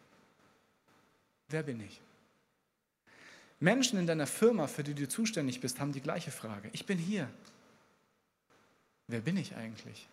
Wer 1.48 1.62
bin 1.62 1.80
ich? 1.80 2.00
Menschen 3.62 3.98
in 3.98 4.08
deiner 4.08 4.26
Firma, 4.26 4.66
für 4.66 4.82
die 4.82 4.94
du 4.94 5.08
zuständig 5.08 5.60
bist, 5.60 5.78
haben 5.78 5.92
die 5.92 6.00
gleiche 6.00 6.32
Frage. 6.32 6.68
Ich 6.72 6.84
bin 6.84 6.98
hier. 6.98 7.28
Wer 9.06 9.20
bin 9.20 9.36
ich 9.36 9.54
eigentlich? 9.54 10.08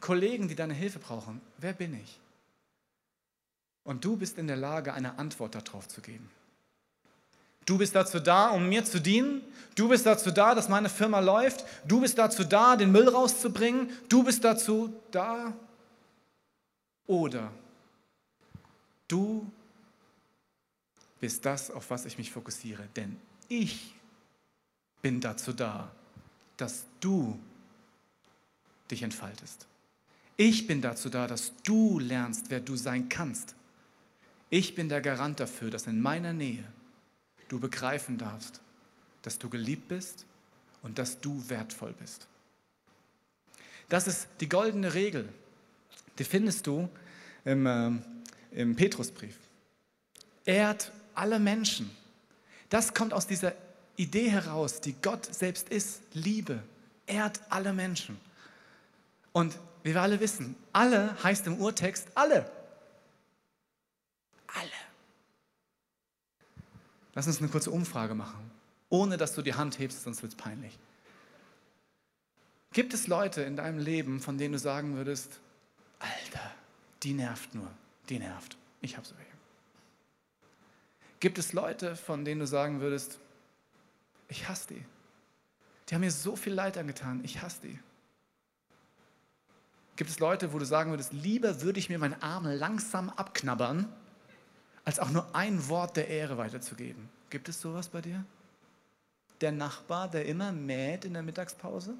Kollegen, 0.00 0.46
die 0.46 0.54
deine 0.54 0.74
Hilfe 0.74 0.98
brauchen, 0.98 1.40
wer 1.56 1.72
bin 1.72 1.94
ich? 1.94 2.20
Und 3.82 4.04
du 4.04 4.16
bist 4.16 4.36
in 4.36 4.46
der 4.46 4.56
Lage, 4.56 4.92
eine 4.92 5.18
Antwort 5.18 5.54
darauf 5.54 5.88
zu 5.88 6.02
geben. 6.02 6.28
Du 7.64 7.78
bist 7.78 7.94
dazu 7.94 8.20
da, 8.20 8.48
um 8.50 8.68
mir 8.68 8.84
zu 8.84 9.00
dienen. 9.00 9.40
Du 9.74 9.88
bist 9.88 10.04
dazu 10.04 10.30
da, 10.30 10.54
dass 10.54 10.68
meine 10.68 10.90
Firma 10.90 11.20
läuft. 11.20 11.64
Du 11.86 12.02
bist 12.02 12.18
dazu 12.18 12.44
da, 12.44 12.76
den 12.76 12.92
Müll 12.92 13.08
rauszubringen. 13.08 13.90
Du 14.10 14.22
bist 14.22 14.44
dazu 14.44 14.92
da. 15.10 15.54
Oder 17.06 17.50
du 19.08 19.50
bist 21.24 21.46
das, 21.46 21.70
auf 21.70 21.88
was 21.88 22.04
ich 22.04 22.18
mich 22.18 22.30
fokussiere. 22.30 22.86
Denn 22.96 23.16
ich 23.48 23.94
bin 25.00 25.22
dazu 25.22 25.54
da, 25.54 25.90
dass 26.58 26.84
du 27.00 27.40
dich 28.90 29.02
entfaltest. 29.02 29.66
Ich 30.36 30.66
bin 30.66 30.82
dazu 30.82 31.08
da, 31.08 31.26
dass 31.26 31.54
du 31.62 31.98
lernst, 31.98 32.50
wer 32.50 32.60
du 32.60 32.76
sein 32.76 33.08
kannst. 33.08 33.54
Ich 34.50 34.74
bin 34.74 34.90
der 34.90 35.00
Garant 35.00 35.40
dafür, 35.40 35.70
dass 35.70 35.86
in 35.86 35.98
meiner 35.98 36.34
Nähe 36.34 36.70
du 37.48 37.58
begreifen 37.58 38.18
darfst, 38.18 38.60
dass 39.22 39.38
du 39.38 39.48
geliebt 39.48 39.88
bist 39.88 40.26
und 40.82 40.98
dass 40.98 41.22
du 41.22 41.48
wertvoll 41.48 41.94
bist. 41.98 42.28
Das 43.88 44.06
ist 44.06 44.28
die 44.40 44.48
goldene 44.50 44.92
Regel. 44.92 45.30
Die 46.18 46.24
findest 46.24 46.66
du 46.66 46.86
im, 47.46 47.64
äh, 47.64 47.92
im 48.50 48.76
Petrusbrief. 48.76 49.38
Ehrt 50.44 50.92
alle 51.14 51.38
Menschen. 51.38 51.90
Das 52.68 52.94
kommt 52.94 53.12
aus 53.12 53.26
dieser 53.26 53.52
Idee 53.96 54.30
heraus, 54.30 54.80
die 54.80 54.94
Gott 55.00 55.32
selbst 55.32 55.68
ist, 55.68 56.02
Liebe. 56.12 56.62
Ehrt 57.06 57.40
alle 57.50 57.72
Menschen. 57.72 58.18
Und 59.32 59.56
wie 59.82 59.94
wir 59.94 60.02
alle 60.02 60.20
wissen, 60.20 60.56
alle 60.72 61.22
heißt 61.22 61.46
im 61.46 61.60
Urtext 61.60 62.08
alle. 62.14 62.50
Alle. 64.46 64.70
Lass 67.14 67.26
uns 67.26 67.38
eine 67.38 67.48
kurze 67.48 67.70
Umfrage 67.70 68.14
machen, 68.14 68.50
ohne 68.88 69.16
dass 69.16 69.34
du 69.34 69.42
die 69.42 69.54
Hand 69.54 69.78
hebst, 69.78 70.02
sonst 70.02 70.22
wird 70.22 70.32
es 70.32 70.38
peinlich. 70.38 70.78
Gibt 72.72 72.92
es 72.92 73.06
Leute 73.06 73.42
in 73.42 73.56
deinem 73.56 73.78
Leben, 73.78 74.20
von 74.20 74.36
denen 74.36 74.52
du 74.52 74.58
sagen 74.58 74.96
würdest, 74.96 75.38
Alter, 76.00 76.50
die 77.02 77.12
nervt 77.12 77.54
nur, 77.54 77.70
die 78.08 78.18
nervt. 78.18 78.56
Ich 78.80 78.96
habe 78.96 79.06
so 79.06 79.14
welche. 79.16 79.33
Gibt 81.24 81.38
es 81.38 81.54
Leute, 81.54 81.96
von 81.96 82.22
denen 82.26 82.40
du 82.40 82.46
sagen 82.46 82.82
würdest, 82.82 83.18
ich 84.28 84.46
hasse 84.46 84.74
die. 84.74 84.84
Die 85.88 85.94
haben 85.94 86.02
mir 86.02 86.10
so 86.10 86.36
viel 86.36 86.52
Leid 86.52 86.76
angetan, 86.76 87.24
ich 87.24 87.40
hasse 87.40 87.62
die. 87.62 87.78
Gibt 89.96 90.10
es 90.10 90.18
Leute, 90.18 90.52
wo 90.52 90.58
du 90.58 90.66
sagen 90.66 90.90
würdest, 90.90 91.14
lieber 91.14 91.62
würde 91.62 91.78
ich 91.78 91.88
mir 91.88 91.98
meinen 91.98 92.20
Arm 92.22 92.44
langsam 92.44 93.08
abknabbern, 93.08 93.90
als 94.84 94.98
auch 94.98 95.08
nur 95.08 95.34
ein 95.34 95.66
Wort 95.70 95.96
der 95.96 96.08
Ehre 96.08 96.36
weiterzugeben? 96.36 97.08
Gibt 97.30 97.48
es 97.48 97.58
sowas 97.58 97.88
bei 97.88 98.02
dir? 98.02 98.22
Der 99.40 99.50
Nachbar, 99.50 100.10
der 100.10 100.26
immer 100.26 100.52
mäht 100.52 101.06
in 101.06 101.14
der 101.14 101.22
Mittagspause? 101.22 101.94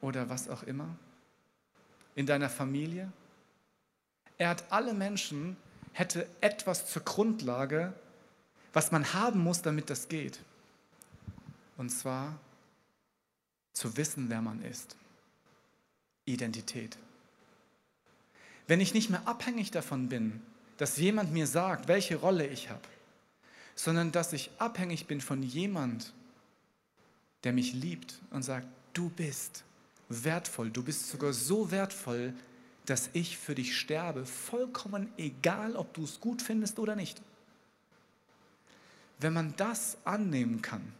Oder 0.00 0.28
was 0.28 0.48
auch 0.48 0.64
immer? 0.64 0.88
In 2.16 2.26
deiner 2.26 2.50
Familie? 2.50 3.12
Er 4.38 4.48
hat 4.48 4.64
alle 4.72 4.92
Menschen, 4.92 5.56
hätte 5.92 6.28
etwas 6.40 6.90
zur 6.90 7.02
Grundlage, 7.02 7.92
was 8.72 8.92
man 8.92 9.12
haben 9.12 9.40
muss, 9.40 9.62
damit 9.62 9.90
das 9.90 10.08
geht. 10.08 10.40
Und 11.76 11.90
zwar 11.90 12.38
zu 13.72 13.96
wissen, 13.96 14.28
wer 14.28 14.42
man 14.42 14.62
ist. 14.62 14.96
Identität. 16.24 16.96
Wenn 18.66 18.80
ich 18.80 18.94
nicht 18.94 19.10
mehr 19.10 19.26
abhängig 19.26 19.70
davon 19.70 20.08
bin, 20.08 20.40
dass 20.76 20.96
jemand 20.96 21.32
mir 21.32 21.46
sagt, 21.46 21.88
welche 21.88 22.16
Rolle 22.16 22.46
ich 22.46 22.70
habe, 22.70 22.86
sondern 23.74 24.12
dass 24.12 24.32
ich 24.32 24.50
abhängig 24.58 25.06
bin 25.06 25.20
von 25.20 25.42
jemand, 25.42 26.12
der 27.44 27.52
mich 27.52 27.72
liebt 27.72 28.20
und 28.30 28.42
sagt, 28.42 28.66
du 28.92 29.08
bist 29.08 29.64
wertvoll, 30.08 30.70
du 30.70 30.82
bist 30.82 31.08
sogar 31.08 31.32
so 31.32 31.70
wertvoll, 31.70 32.34
dass 32.90 33.10
ich 33.12 33.38
für 33.38 33.54
dich 33.54 33.78
sterbe, 33.78 34.26
vollkommen 34.26 35.12
egal, 35.16 35.76
ob 35.76 35.94
du 35.94 36.04
es 36.04 36.20
gut 36.20 36.42
findest 36.42 36.78
oder 36.78 36.96
nicht. 36.96 37.22
Wenn 39.18 39.32
man 39.32 39.54
das 39.56 39.98
annehmen 40.04 40.62
kann, 40.62 40.92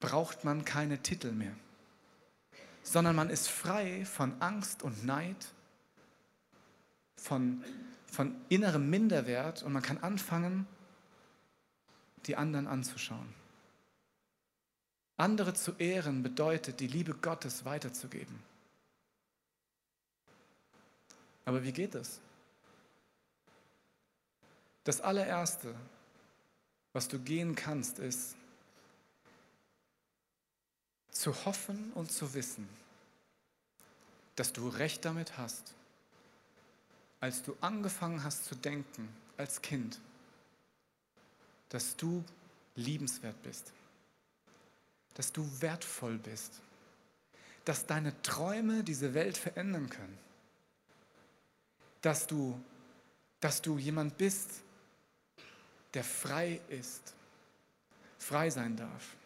braucht 0.00 0.44
man 0.44 0.64
keine 0.64 0.98
Titel 0.98 1.32
mehr 1.32 1.54
sondern 2.84 3.16
man 3.16 3.30
ist 3.30 3.48
frei 3.48 4.04
von 4.04 4.40
Angst 4.40 4.82
und 4.82 5.04
Neid, 5.04 5.48
von, 7.16 7.64
von 8.06 8.36
innerem 8.50 8.88
Minderwert 8.90 9.62
und 9.62 9.72
man 9.72 9.82
kann 9.82 9.98
anfangen, 9.98 10.66
die 12.26 12.36
anderen 12.36 12.66
anzuschauen. 12.66 13.34
Andere 15.16 15.54
zu 15.54 15.72
ehren 15.78 16.22
bedeutet, 16.22 16.80
die 16.80 16.86
Liebe 16.86 17.14
Gottes 17.14 17.64
weiterzugeben. 17.64 18.38
Aber 21.44 21.62
wie 21.62 21.72
geht 21.72 21.94
das? 21.94 22.20
Das 24.84 25.00
allererste, 25.00 25.74
was 26.92 27.08
du 27.08 27.18
gehen 27.18 27.54
kannst, 27.54 27.98
ist, 27.98 28.36
zu 31.10 31.44
hoffen 31.44 31.92
und 31.94 32.10
zu 32.10 32.34
wissen, 32.34 32.68
dass 34.36 34.52
du 34.52 34.68
recht 34.68 35.04
damit 35.04 35.38
hast, 35.38 35.74
als 37.20 37.42
du 37.42 37.56
angefangen 37.60 38.22
hast 38.24 38.44
zu 38.44 38.54
denken 38.54 39.08
als 39.36 39.62
Kind, 39.62 40.00
dass 41.70 41.96
du 41.96 42.24
liebenswert 42.76 43.40
bist, 43.42 43.72
dass 45.14 45.32
du 45.32 45.48
wertvoll 45.60 46.18
bist, 46.18 46.52
dass 47.64 47.86
deine 47.86 48.20
Träume 48.22 48.84
diese 48.84 49.14
Welt 49.14 49.38
verändern 49.38 49.88
können, 49.88 50.18
dass 52.04 52.26
du, 52.26 52.60
dass 53.40 53.62
du 53.62 53.78
jemand 53.78 54.18
bist, 54.18 54.50
der 55.94 56.04
frei 56.04 56.60
ist, 56.68 57.14
frei 58.18 58.50
sein 58.50 58.76
darf 58.76 59.16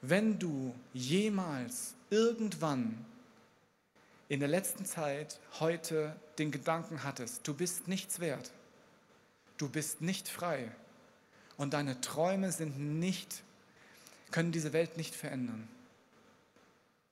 wenn 0.00 0.38
du 0.38 0.74
jemals 0.92 1.94
irgendwann 2.10 3.04
in 4.28 4.40
der 4.40 4.48
letzten 4.48 4.84
Zeit 4.84 5.40
heute 5.58 6.14
den 6.38 6.50
Gedanken 6.50 7.02
hattest, 7.02 7.46
du 7.48 7.54
bist 7.54 7.88
nichts 7.88 8.20
wert, 8.20 8.52
du 9.56 9.68
bist 9.68 10.00
nicht 10.00 10.28
frei 10.28 10.70
und 11.56 11.72
deine 11.74 12.00
Träume 12.00 12.52
sind 12.52 12.78
nicht, 12.78 13.42
können 14.30 14.52
diese 14.52 14.72
Welt 14.72 14.96
nicht 14.96 15.14
verändern, 15.14 15.66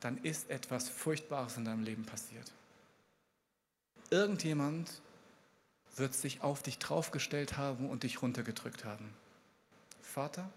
dann 0.01 0.19
ist 0.19 0.51
etwas 0.51 0.89
Furchtbares 0.89 1.57
in 1.57 1.65
deinem 1.65 1.83
Leben 1.83 2.05
passiert. 2.05 2.53
Irgendjemand 4.11 5.01
wird 5.97 6.15
sich 6.15 6.43
auf 6.43 6.63
dich 6.63 6.79
draufgestellt 6.79 7.57
haben 7.57 7.89
und 7.89 8.03
dich 8.03 8.23
runtergedrückt 8.23 8.85
haben. 8.85 9.13
Vater, 10.03 10.49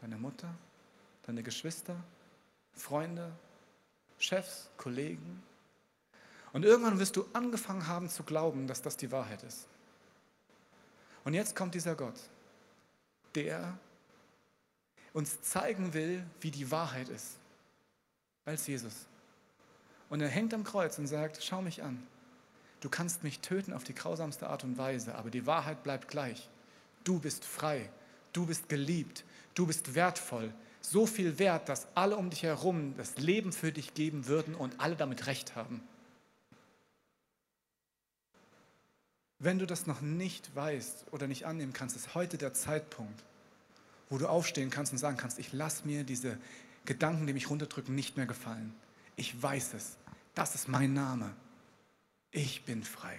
deine 0.00 0.16
Mutter, 0.16 0.52
deine 1.26 1.42
Geschwister, 1.42 1.96
Freunde, 2.72 3.30
Chefs, 4.18 4.70
Kollegen. 4.76 5.42
Und 6.52 6.64
irgendwann 6.64 6.98
wirst 6.98 7.16
du 7.16 7.26
angefangen 7.32 7.86
haben 7.86 8.08
zu 8.08 8.22
glauben, 8.22 8.66
dass 8.66 8.82
das 8.82 8.96
die 8.96 9.12
Wahrheit 9.12 9.42
ist. 9.42 9.66
Und 11.24 11.34
jetzt 11.34 11.54
kommt 11.54 11.74
dieser 11.74 11.94
Gott, 11.94 12.18
der 13.34 13.78
uns 15.12 15.42
zeigen 15.42 15.92
will, 15.92 16.24
wie 16.40 16.50
die 16.50 16.70
Wahrheit 16.70 17.08
ist, 17.08 17.36
als 18.44 18.66
Jesus. 18.66 19.06
Und 20.08 20.20
er 20.20 20.28
hängt 20.28 20.54
am 20.54 20.64
Kreuz 20.64 20.98
und 20.98 21.06
sagt, 21.06 21.42
schau 21.42 21.62
mich 21.62 21.82
an. 21.82 22.06
Du 22.80 22.88
kannst 22.88 23.22
mich 23.22 23.40
töten 23.40 23.72
auf 23.72 23.84
die 23.84 23.94
grausamste 23.94 24.48
Art 24.48 24.64
und 24.64 24.78
Weise, 24.78 25.14
aber 25.14 25.30
die 25.30 25.46
Wahrheit 25.46 25.82
bleibt 25.82 26.08
gleich. 26.08 26.48
Du 27.04 27.18
bist 27.18 27.44
frei, 27.44 27.90
du 28.32 28.46
bist 28.46 28.68
geliebt, 28.68 29.24
du 29.54 29.66
bist 29.66 29.94
wertvoll. 29.94 30.52
So 30.80 31.06
viel 31.06 31.38
wert, 31.38 31.68
dass 31.68 31.88
alle 31.94 32.16
um 32.16 32.30
dich 32.30 32.42
herum 32.42 32.94
das 32.96 33.18
Leben 33.18 33.52
für 33.52 33.70
dich 33.70 33.92
geben 33.92 34.26
würden 34.26 34.54
und 34.54 34.80
alle 34.80 34.96
damit 34.96 35.26
recht 35.26 35.54
haben. 35.56 35.82
Wenn 39.38 39.58
du 39.58 39.66
das 39.66 39.86
noch 39.86 40.00
nicht 40.00 40.54
weißt 40.54 41.06
oder 41.12 41.26
nicht 41.26 41.46
annehmen 41.46 41.72
kannst, 41.72 41.96
ist 41.96 42.14
heute 42.14 42.38
der 42.38 42.54
Zeitpunkt, 42.54 43.24
wo 44.08 44.18
du 44.18 44.26
aufstehen 44.26 44.70
kannst 44.70 44.92
und 44.92 44.98
sagen 44.98 45.16
kannst, 45.16 45.38
ich 45.38 45.52
lasse 45.52 45.86
mir 45.86 46.04
diese 46.04 46.38
Gedanken, 46.84 47.26
die 47.26 47.32
mich 47.32 47.48
runterdrücken, 47.48 47.94
nicht 47.94 48.16
mehr 48.16 48.26
gefallen. 48.26 48.74
Ich 49.16 49.40
weiß 49.40 49.74
es. 49.74 49.96
Das 50.34 50.54
ist 50.54 50.68
mein 50.68 50.92
Name. 50.92 51.34
Ich 52.32 52.64
bin 52.64 52.84
frei. 52.84 53.18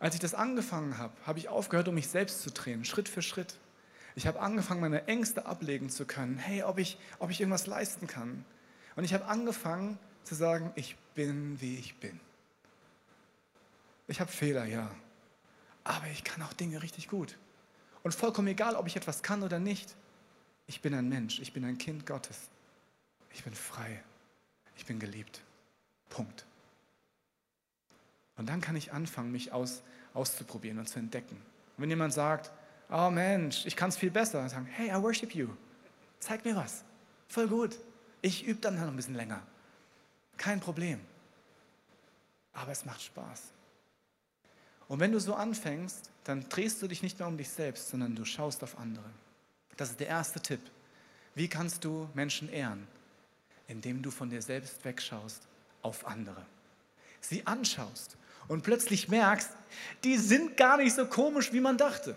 Als 0.00 0.14
ich 0.14 0.20
das 0.20 0.34
angefangen 0.34 0.98
habe, 0.98 1.12
habe 1.26 1.38
ich 1.38 1.48
aufgehört, 1.48 1.88
um 1.88 1.94
mich 1.94 2.08
selbst 2.08 2.42
zu 2.42 2.50
drehen, 2.50 2.84
Schritt 2.84 3.08
für 3.08 3.22
Schritt. 3.22 3.58
Ich 4.14 4.26
habe 4.26 4.40
angefangen, 4.40 4.80
meine 4.80 5.06
Ängste 5.06 5.46
ablegen 5.46 5.90
zu 5.90 6.06
können. 6.06 6.38
Hey, 6.38 6.62
ob 6.62 6.78
ich, 6.78 6.98
ob 7.18 7.30
ich 7.30 7.40
irgendwas 7.40 7.66
leisten 7.66 8.06
kann. 8.06 8.44
Und 8.96 9.04
ich 9.04 9.14
habe 9.14 9.26
angefangen 9.26 9.98
zu 10.24 10.34
sagen, 10.34 10.72
ich 10.74 10.96
bin, 11.14 11.60
wie 11.60 11.76
ich 11.76 11.96
bin. 11.96 12.18
Ich 14.06 14.20
habe 14.20 14.30
Fehler, 14.30 14.64
ja. 14.64 14.90
Aber 15.84 16.06
ich 16.08 16.24
kann 16.24 16.42
auch 16.42 16.52
Dinge 16.52 16.82
richtig 16.82 17.08
gut. 17.08 17.36
Und 18.02 18.14
vollkommen 18.14 18.48
egal, 18.48 18.76
ob 18.76 18.86
ich 18.86 18.96
etwas 18.96 19.22
kann 19.22 19.42
oder 19.42 19.58
nicht. 19.58 19.94
Ich 20.66 20.80
bin 20.80 20.94
ein 20.94 21.08
Mensch, 21.08 21.40
ich 21.40 21.52
bin 21.52 21.64
ein 21.64 21.78
Kind 21.78 22.06
Gottes. 22.06 22.48
Ich 23.32 23.44
bin 23.44 23.54
frei, 23.54 24.02
ich 24.76 24.86
bin 24.86 24.98
geliebt. 24.98 25.42
Punkt. 26.08 26.46
Und 28.36 28.48
dann 28.48 28.60
kann 28.60 28.76
ich 28.76 28.92
anfangen, 28.92 29.32
mich 29.32 29.52
aus, 29.52 29.82
auszuprobieren 30.14 30.78
und 30.78 30.88
zu 30.88 30.98
entdecken. 30.98 31.36
Und 31.36 31.82
wenn 31.82 31.90
jemand 31.90 32.14
sagt, 32.14 32.50
oh 32.88 33.10
Mensch, 33.10 33.66
ich 33.66 33.76
kann 33.76 33.90
es 33.90 33.96
viel 33.96 34.10
besser, 34.10 34.40
dann 34.40 34.48
sagen, 34.48 34.66
hey, 34.66 34.88
I 34.88 35.02
worship 35.02 35.34
you. 35.34 35.48
Zeig 36.20 36.44
mir 36.44 36.56
was. 36.56 36.84
Voll 37.28 37.48
gut. 37.48 37.78
Ich 38.22 38.46
übe 38.46 38.60
dann 38.60 38.76
noch 38.76 38.86
ein 38.86 38.96
bisschen 38.96 39.14
länger. 39.14 39.42
Kein 40.36 40.60
Problem. 40.60 41.00
Aber 42.52 42.72
es 42.72 42.84
macht 42.84 43.02
Spaß. 43.02 43.42
Und 44.88 45.00
wenn 45.00 45.12
du 45.12 45.20
so 45.20 45.34
anfängst, 45.34 46.10
dann 46.24 46.48
drehst 46.48 46.80
du 46.80 46.88
dich 46.88 47.02
nicht 47.02 47.18
mehr 47.18 47.28
um 47.28 47.36
dich 47.36 47.50
selbst, 47.50 47.90
sondern 47.90 48.14
du 48.14 48.24
schaust 48.24 48.62
auf 48.62 48.78
andere. 48.78 49.04
Das 49.76 49.90
ist 49.90 50.00
der 50.00 50.08
erste 50.08 50.40
Tipp. 50.40 50.60
Wie 51.34 51.48
kannst 51.48 51.84
du 51.84 52.08
Menschen 52.14 52.48
ehren? 52.48 52.86
Indem 53.66 54.02
du 54.02 54.10
von 54.10 54.30
dir 54.30 54.42
selbst 54.42 54.84
wegschaust 54.84 55.46
auf 55.88 56.06
andere. 56.06 56.44
Sie 57.20 57.46
anschaust 57.46 58.16
und 58.46 58.62
plötzlich 58.62 59.08
merkst, 59.08 59.50
die 60.04 60.16
sind 60.16 60.56
gar 60.56 60.78
nicht 60.78 60.94
so 60.94 61.06
komisch, 61.06 61.52
wie 61.52 61.60
man 61.60 61.76
dachte. 61.76 62.16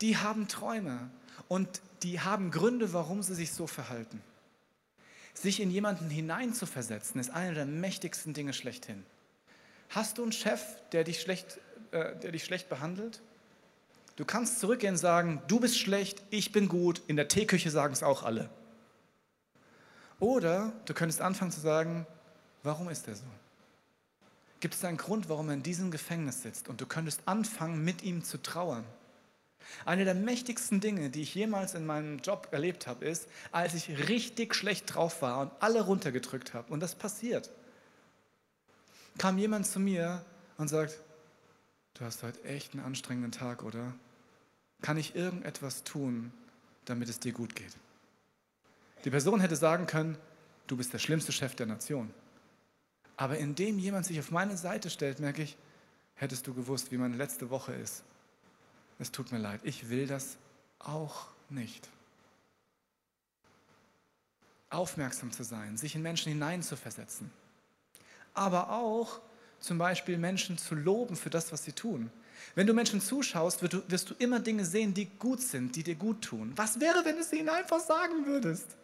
Die 0.00 0.16
haben 0.16 0.48
Träume 0.48 1.10
und 1.48 1.80
die 2.02 2.20
haben 2.20 2.50
Gründe, 2.50 2.92
warum 2.92 3.22
sie 3.22 3.34
sich 3.34 3.52
so 3.52 3.66
verhalten. 3.66 4.22
Sich 5.34 5.60
in 5.60 5.70
jemanden 5.70 6.10
hineinzuversetzen, 6.10 7.20
ist 7.20 7.30
eine 7.30 7.54
der 7.54 7.66
mächtigsten 7.66 8.34
Dinge 8.34 8.52
schlechthin. 8.52 9.04
Hast 9.90 10.18
du 10.18 10.22
einen 10.22 10.32
Chef, 10.32 10.60
der 10.92 11.04
dich 11.04 11.20
schlecht, 11.20 11.58
äh, 11.92 12.16
der 12.16 12.32
dich 12.32 12.44
schlecht 12.44 12.68
behandelt? 12.68 13.20
Du 14.16 14.24
kannst 14.24 14.58
zurückgehen 14.58 14.94
und 14.94 14.98
sagen, 14.98 15.42
du 15.46 15.60
bist 15.60 15.78
schlecht, 15.78 16.22
ich 16.30 16.50
bin 16.50 16.68
gut. 16.68 17.00
In 17.06 17.16
der 17.16 17.28
Teeküche 17.28 17.70
sagen 17.70 17.92
es 17.92 18.02
auch 18.02 18.24
alle. 18.24 18.50
Oder 20.20 20.72
du 20.84 20.94
könntest 20.94 21.20
anfangen 21.20 21.52
zu 21.52 21.60
sagen, 21.60 22.06
warum 22.62 22.88
ist 22.88 23.06
er 23.08 23.14
so? 23.14 23.24
Gibt 24.60 24.74
es 24.74 24.84
einen 24.84 24.96
Grund, 24.96 25.28
warum 25.28 25.48
er 25.48 25.54
in 25.54 25.62
diesem 25.62 25.90
Gefängnis 25.90 26.42
sitzt? 26.42 26.68
Und 26.68 26.80
du 26.80 26.86
könntest 26.86 27.20
anfangen, 27.26 27.84
mit 27.84 28.02
ihm 28.02 28.24
zu 28.24 28.42
trauern. 28.42 28.84
Eine 29.84 30.04
der 30.04 30.14
mächtigsten 30.14 30.80
Dinge, 30.80 31.10
die 31.10 31.22
ich 31.22 31.34
jemals 31.34 31.74
in 31.74 31.86
meinem 31.86 32.18
Job 32.18 32.48
erlebt 32.50 32.86
habe, 32.86 33.04
ist, 33.04 33.28
als 33.52 33.74
ich 33.74 34.08
richtig 34.08 34.54
schlecht 34.54 34.94
drauf 34.94 35.22
war 35.22 35.40
und 35.40 35.52
alle 35.60 35.82
runtergedrückt 35.82 36.54
habe. 36.54 36.72
Und 36.72 36.80
das 36.80 36.94
passiert 36.94 37.50
kam 39.18 39.36
jemand 39.36 39.66
zu 39.66 39.80
mir 39.80 40.24
und 40.56 40.68
sagt, 40.68 41.02
du 41.94 42.04
hast 42.04 42.22
heute 42.22 42.42
echt 42.44 42.72
einen 42.72 42.84
anstrengenden 42.84 43.32
Tag, 43.32 43.62
oder? 43.62 43.92
Kann 44.80 44.96
ich 44.96 45.16
irgendetwas 45.16 45.82
tun, 45.82 46.32
damit 46.84 47.08
es 47.08 47.18
dir 47.18 47.32
gut 47.32 47.54
geht? 47.54 47.76
Die 49.04 49.10
Person 49.10 49.40
hätte 49.40 49.56
sagen 49.56 49.86
können, 49.86 50.16
du 50.66 50.76
bist 50.76 50.92
der 50.92 50.98
schlimmste 50.98 51.32
Chef 51.32 51.54
der 51.54 51.66
Nation. 51.66 52.12
Aber 53.16 53.38
indem 53.38 53.78
jemand 53.78 54.06
sich 54.06 54.18
auf 54.18 54.30
meine 54.30 54.56
Seite 54.56 54.90
stellt, 54.90 55.20
merke 55.20 55.42
ich, 55.42 55.56
hättest 56.14 56.46
du 56.46 56.54
gewusst, 56.54 56.92
wie 56.92 56.98
meine 56.98 57.16
letzte 57.16 57.50
Woche 57.50 57.72
ist. 57.72 58.02
Es 58.98 59.12
tut 59.12 59.32
mir 59.32 59.38
leid, 59.38 59.60
ich 59.62 59.88
will 59.88 60.06
das 60.06 60.36
auch 60.78 61.26
nicht. 61.48 61.88
Aufmerksam 64.70 65.32
zu 65.32 65.44
sein, 65.44 65.76
sich 65.76 65.94
in 65.94 66.02
Menschen 66.02 66.30
hineinzuversetzen 66.30 67.30
aber 68.38 68.70
auch 68.70 69.20
zum 69.60 69.78
Beispiel 69.78 70.16
Menschen 70.16 70.56
zu 70.56 70.74
loben 70.74 71.16
für 71.16 71.30
das, 71.30 71.52
was 71.52 71.64
sie 71.64 71.72
tun. 71.72 72.10
Wenn 72.54 72.68
du 72.68 72.72
Menschen 72.72 73.00
zuschaust, 73.00 73.62
wirst 73.62 73.72
du, 73.72 73.82
wirst 73.88 74.10
du 74.10 74.14
immer 74.18 74.38
Dinge 74.38 74.64
sehen, 74.64 74.94
die 74.94 75.06
gut 75.06 75.40
sind, 75.40 75.74
die 75.74 75.82
dir 75.82 75.96
gut 75.96 76.22
tun. 76.22 76.52
Was 76.54 76.78
wäre, 76.78 77.04
wenn 77.04 77.16
du 77.16 77.22
es 77.22 77.32
ihnen 77.32 77.48
einfach 77.48 77.80
sagen 77.80 78.26
würdest? 78.26 78.76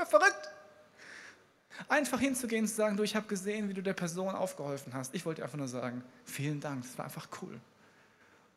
Wäre 0.00 0.08
verrückt. 0.08 0.48
Einfach 1.86 2.20
hinzugehen 2.20 2.64
und 2.64 2.68
zu 2.68 2.74
sagen, 2.74 2.96
du, 2.96 3.02
ich 3.02 3.14
habe 3.14 3.26
gesehen, 3.26 3.68
wie 3.68 3.74
du 3.74 3.82
der 3.82 3.92
Person 3.92 4.34
aufgeholfen 4.34 4.94
hast. 4.94 5.14
Ich 5.14 5.26
wollte 5.26 5.42
einfach 5.42 5.58
nur 5.58 5.68
sagen, 5.68 6.02
vielen 6.24 6.58
Dank, 6.58 6.86
es 6.86 6.96
war 6.96 7.04
einfach 7.04 7.28
cool. 7.42 7.60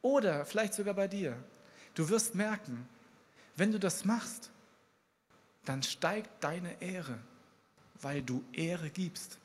Oder 0.02 0.46
vielleicht 0.46 0.74
sogar 0.74 0.94
bei 0.94 1.10
dir. 1.10 1.36
Du 1.96 2.08
wirst 2.08 2.34
merken, 2.36 2.88
wenn 3.58 3.74
du 3.74 3.80
das 3.80 4.06
machst, 4.06 4.52
dann 5.66 5.84
steigt 5.84 6.30
deine 6.42 6.82
Ehre, 6.82 7.20
weil 8.02 8.22
du 8.22 8.42
Ehre 8.54 8.90
gibst. 8.90 9.38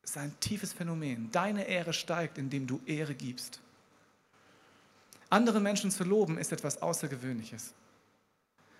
Das 0.00 0.12
ist 0.12 0.16
ein 0.16 0.34
tiefes 0.40 0.72
Phänomen. 0.72 1.30
Deine 1.30 1.68
Ehre 1.68 1.92
steigt, 1.92 2.38
indem 2.38 2.66
du 2.66 2.80
Ehre 2.86 3.14
gibst. 3.14 3.60
Andere 5.28 5.60
Menschen 5.60 5.90
zu 5.90 6.04
loben 6.04 6.38
ist 6.38 6.52
etwas 6.52 6.80
Außergewöhnliches. 6.80 7.74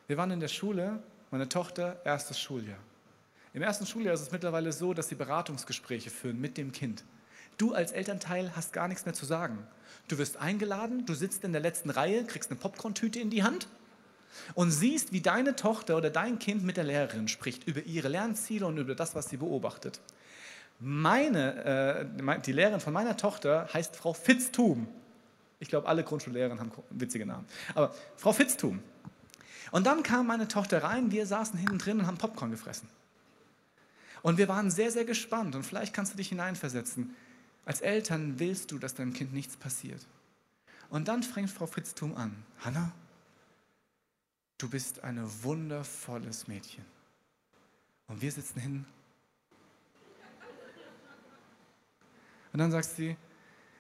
Wir 0.07 0.17
waren 0.17 0.31
in 0.31 0.41
der 0.41 0.49
Schule, 0.49 1.03
meine 1.33 1.49
Tochter, 1.49 2.01
erstes 2.05 2.39
Schuljahr. 2.39 2.79
Im 3.55 3.63
ersten 3.63 3.87
Schuljahr 3.87 4.13
ist 4.13 4.21
es 4.21 4.33
mittlerweile 4.33 4.71
so, 4.71 4.93
dass 4.93 5.09
sie 5.09 5.15
Beratungsgespräche 5.15 6.11
führen 6.11 6.39
mit 6.39 6.59
dem 6.59 6.73
Kind. 6.73 7.05
Du 7.57 7.73
als 7.73 7.93
Elternteil 7.93 8.55
hast 8.55 8.75
gar 8.75 8.87
nichts 8.87 9.07
mehr 9.07 9.15
zu 9.15 9.25
sagen. 9.25 9.67
Du 10.09 10.19
wirst 10.19 10.37
eingeladen, 10.37 11.07
du 11.07 11.15
sitzt 11.15 11.43
in 11.45 11.53
der 11.53 11.63
letzten 11.63 11.89
Reihe, 11.89 12.25
kriegst 12.25 12.51
eine 12.51 12.61
Popcorn-Tüte 12.61 13.19
in 13.19 13.31
die 13.31 13.43
Hand 13.43 13.67
und 14.55 14.71
siehst, 14.73 15.13
wie 15.13 15.23
deine 15.23 15.57
Tochter 15.57 15.97
oder 15.97 16.11
dein 16.11 16.39
Kind 16.39 16.65
mit 16.65 16.77
der 16.77 16.85
Lehrerin 16.85 17.29
spricht 17.29 17.67
über 17.67 17.83
ihre 17.83 18.09
Lernziele 18.09 18.67
und 18.67 18.77
über 18.77 18.95
das, 18.95 19.15
was 19.15 19.31
sie 19.31 19.39
beobachtet. 19.39 20.01
Meine, 20.81 22.09
äh, 22.21 22.41
die 22.41 22.53
Lehrerin 22.53 22.81
von 22.81 22.93
meiner 22.93 23.17
Tochter 23.17 23.69
heißt 23.73 23.97
Frau 23.97 24.13
Fitztum. 24.13 24.87
Ich 25.61 25.69
glaube, 25.69 25.89
alle 25.89 26.05
Grundschullehrerinnen 26.05 26.61
haben 26.61 26.73
witzige 26.91 27.25
Namen. 27.25 27.47
Aber 27.75 27.95
Frau 28.17 28.33
Fitztum. 28.33 28.83
Und 29.73 29.85
dann 29.85 30.05
kam 30.05 30.29
meine 30.29 30.47
Tochter 30.47 30.85
rein, 30.85 31.11
wir 31.11 31.27
saßen 31.27 31.59
hinten 31.59 31.79
drin 31.79 31.99
und 31.99 32.07
haben 32.07 32.19
Popcorn 32.19 32.53
gefressen. 32.53 32.89
Und 34.23 34.39
wir 34.39 34.47
waren 34.47 34.71
sehr, 34.71 34.93
sehr 34.93 35.05
gespannt 35.05 35.57
und 35.57 35.65
vielleicht 35.65 35.93
kannst 35.93 36.13
du 36.13 36.17
dich 36.17 36.29
hineinversetzen. 36.29 37.17
Als 37.65 37.81
Eltern 37.81 38.39
willst 38.39 38.71
du, 38.71 38.79
dass 38.79 38.95
deinem 38.95 39.13
Kind 39.13 39.33
nichts 39.33 39.57
passiert. 39.57 40.07
Und 40.91 41.09
dann 41.09 41.25
fängt 41.25 41.51
Frau 41.51 41.67
Fitztum 41.67 42.17
an. 42.17 42.37
Hanna, 42.61 42.93
du 44.59 44.69
bist 44.69 45.03
ein 45.03 45.21
wundervolles 45.43 46.47
Mädchen. 46.47 46.85
Und 48.07 48.23
wir 48.23 48.31
sitzen 48.31 48.61
hin 48.61 48.85
Und 52.53 52.59
dann 52.59 52.71
sagt 52.71 52.91
sie, 52.91 53.17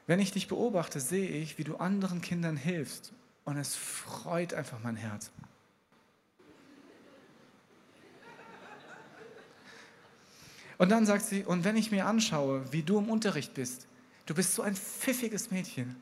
wenn 0.06 0.18
ich 0.18 0.32
dich 0.32 0.48
beobachte, 0.48 0.98
sehe 1.00 1.28
ich, 1.28 1.58
wie 1.58 1.64
du 1.64 1.76
anderen 1.76 2.20
Kindern 2.20 2.56
hilfst. 2.56 3.12
Und 3.44 3.56
es 3.56 3.74
freut 3.74 4.54
einfach 4.54 4.80
mein 4.82 4.96
Herz. 4.96 5.30
Und 10.82 10.88
dann 10.88 11.06
sagt 11.06 11.24
sie, 11.24 11.44
und 11.44 11.62
wenn 11.62 11.76
ich 11.76 11.92
mir 11.92 12.06
anschaue, 12.06 12.60
wie 12.72 12.82
du 12.82 12.98
im 12.98 13.08
Unterricht 13.08 13.54
bist, 13.54 13.86
du 14.26 14.34
bist 14.34 14.52
so 14.52 14.62
ein 14.62 14.74
pfiffiges 14.74 15.52
Mädchen. 15.52 15.94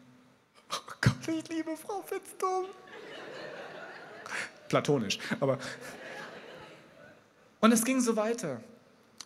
Oh 0.72 0.92
Gott, 1.02 1.28
ich 1.28 1.46
liebe 1.50 1.76
Frau 1.76 2.00
Fitztum. 2.00 2.64
platonisch, 4.70 5.18
aber. 5.38 5.58
Und 7.60 7.72
es 7.72 7.84
ging 7.84 8.00
so 8.00 8.16
weiter. 8.16 8.62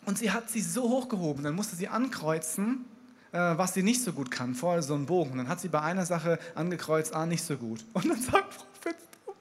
Und 0.05 0.17
sie 0.17 0.29
hat 0.29 0.49
sie 0.49 0.59
so 0.59 0.89
hochgehoben, 0.89 1.45
dann 1.45 1.55
musste 1.55 1.77
sie 1.77 1.87
ankreuzen, 1.87 2.83
äh, 3.31 3.37
was 3.37 3.75
sie 3.75 3.81
nicht 3.81 4.03
so 4.03 4.11
gut 4.11 4.31
kann, 4.31 4.55
vorher 4.55 4.83
so 4.83 4.93
einen 4.93 5.05
Bogen. 5.05 5.37
Dann 5.37 5.47
hat 5.47 5.61
sie 5.61 5.69
bei 5.69 5.79
einer 5.79 6.05
Sache 6.05 6.37
angekreuzt, 6.55 7.15
ah, 7.15 7.25
nicht 7.25 7.45
so 7.45 7.55
gut. 7.55 7.85
Und 7.93 8.09
dann 8.09 8.21
sagt 8.21 8.55
Frau 8.55 8.65
Fitztum, 8.81 9.33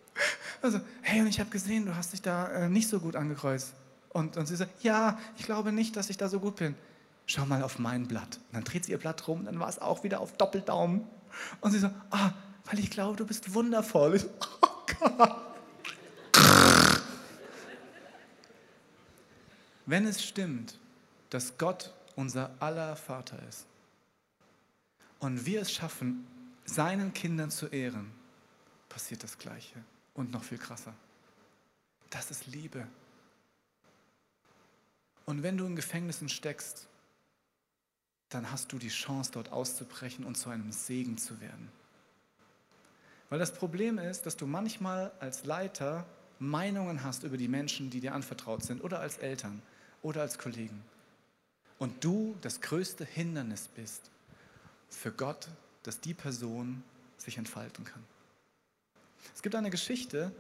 also, 0.63 0.79
hey, 1.03 1.23
und 1.23 1.27
ich 1.27 1.41
habe 1.41 1.51
gesehen, 1.51 1.87
du 1.87 1.97
hast 1.97 2.13
dich 2.13 2.23
da 2.23 2.53
äh, 2.53 2.69
nicht 2.69 2.89
so 2.89 3.01
gut 3.01 3.17
angekreuzt. 3.17 3.75
Und, 4.15 4.37
und 4.37 4.47
sie 4.47 4.55
sagt, 4.55 4.85
ja, 4.85 5.19
ich 5.37 5.45
glaube 5.45 5.73
nicht, 5.73 5.97
dass 5.97 6.09
ich 6.09 6.17
da 6.17 6.29
so 6.29 6.39
gut 6.39 6.55
bin. 6.55 6.77
Schau 7.27 7.45
mal 7.47 7.65
auf 7.65 7.81
mein 7.81 8.07
Blatt. 8.07 8.37
Und 8.37 8.55
dann 8.55 8.65
dreht 8.65 8.85
sie 8.85 8.93
ihr 8.93 8.99
Blatt 8.99 9.27
rum, 9.27 9.45
dann 9.45 9.59
war 9.59 9.69
es 9.69 9.81
auch 9.81 10.05
wieder 10.05 10.21
auf 10.21 10.37
Doppeldaumen. 10.37 11.05
Und 11.61 11.73
sie 11.73 11.81
so, 11.81 11.91
ah, 12.11 12.31
weil 12.67 12.79
ich 12.79 12.91
glaube, 12.91 13.17
du 13.17 13.27
bist 13.27 13.53
wundervoll. 13.53 14.15
Ich 14.15 14.23
so, 14.23 14.29
oh 14.63 14.69
Gott. 15.01 15.37
Wenn 19.85 20.07
es 20.07 20.25
stimmt, 20.25 20.79
dass 21.31 21.59
Gott 21.59 21.93
unser 22.15 22.55
aller 22.61 22.95
Vater 22.95 23.37
ist 23.49 23.67
und 25.19 25.45
wir 25.45 25.61
es 25.61 25.73
schaffen, 25.73 26.25
seinen 26.65 27.13
Kindern 27.13 27.51
zu 27.51 27.67
ehren, 27.67 28.13
passiert 28.89 29.25
das 29.25 29.39
Gleiche 29.39 29.83
und 30.15 30.31
noch 30.31 30.45
viel 30.45 30.59
krasser. 30.59 30.95
Das 32.11 32.31
ist 32.31 32.47
Liebe. 32.47 32.87
Und 35.27 35.43
wenn 35.43 35.57
du 35.57 35.67
in 35.67 35.77
Gefängnissen 35.77 36.29
steckst, 36.29 36.87
dann 38.29 38.51
hast 38.51 38.73
du 38.73 38.79
die 38.79 38.89
Chance, 38.89 39.31
dort 39.33 39.53
auszubrechen 39.53 40.25
und 40.25 40.37
zu 40.37 40.51
einem 40.51 40.73
Segen 40.73 41.19
zu 41.19 41.41
werden. 41.41 41.71
Weil 43.31 43.39
das 43.39 43.53
Problem 43.53 43.99
ist, 43.99 44.27
dass 44.27 44.37
du 44.37 44.47
manchmal 44.47 45.13
als 45.21 45.45
Leiter 45.45 46.07
Meinungen 46.39 47.05
hast 47.05 47.23
über 47.23 47.37
die 47.37 47.49
Menschen, 47.49 47.91
die 47.91 48.01
dir 48.01 48.15
anvertraut 48.15 48.65
sind, 48.65 48.83
oder 48.83 49.01
als 49.01 49.19
Eltern 49.19 49.63
oder 50.03 50.21
als 50.23 50.39
Kollegen. 50.39 50.83
Und 51.79 52.05
du 52.05 52.37
das 52.41 52.61
größte 52.61 53.05
Hindernis 53.05 53.69
bist 53.69 54.11
für 54.91 55.13
Gott, 55.13 55.49
dass 55.83 56.01
die 56.01 56.15
Person 56.15 56.83
sich 57.17 57.39
entfalten 57.39 57.85
kann. 57.85 58.03
Es 59.35 59.43
gibt 59.43 59.55
eine 59.55 59.71
Geschichte 59.71 60.33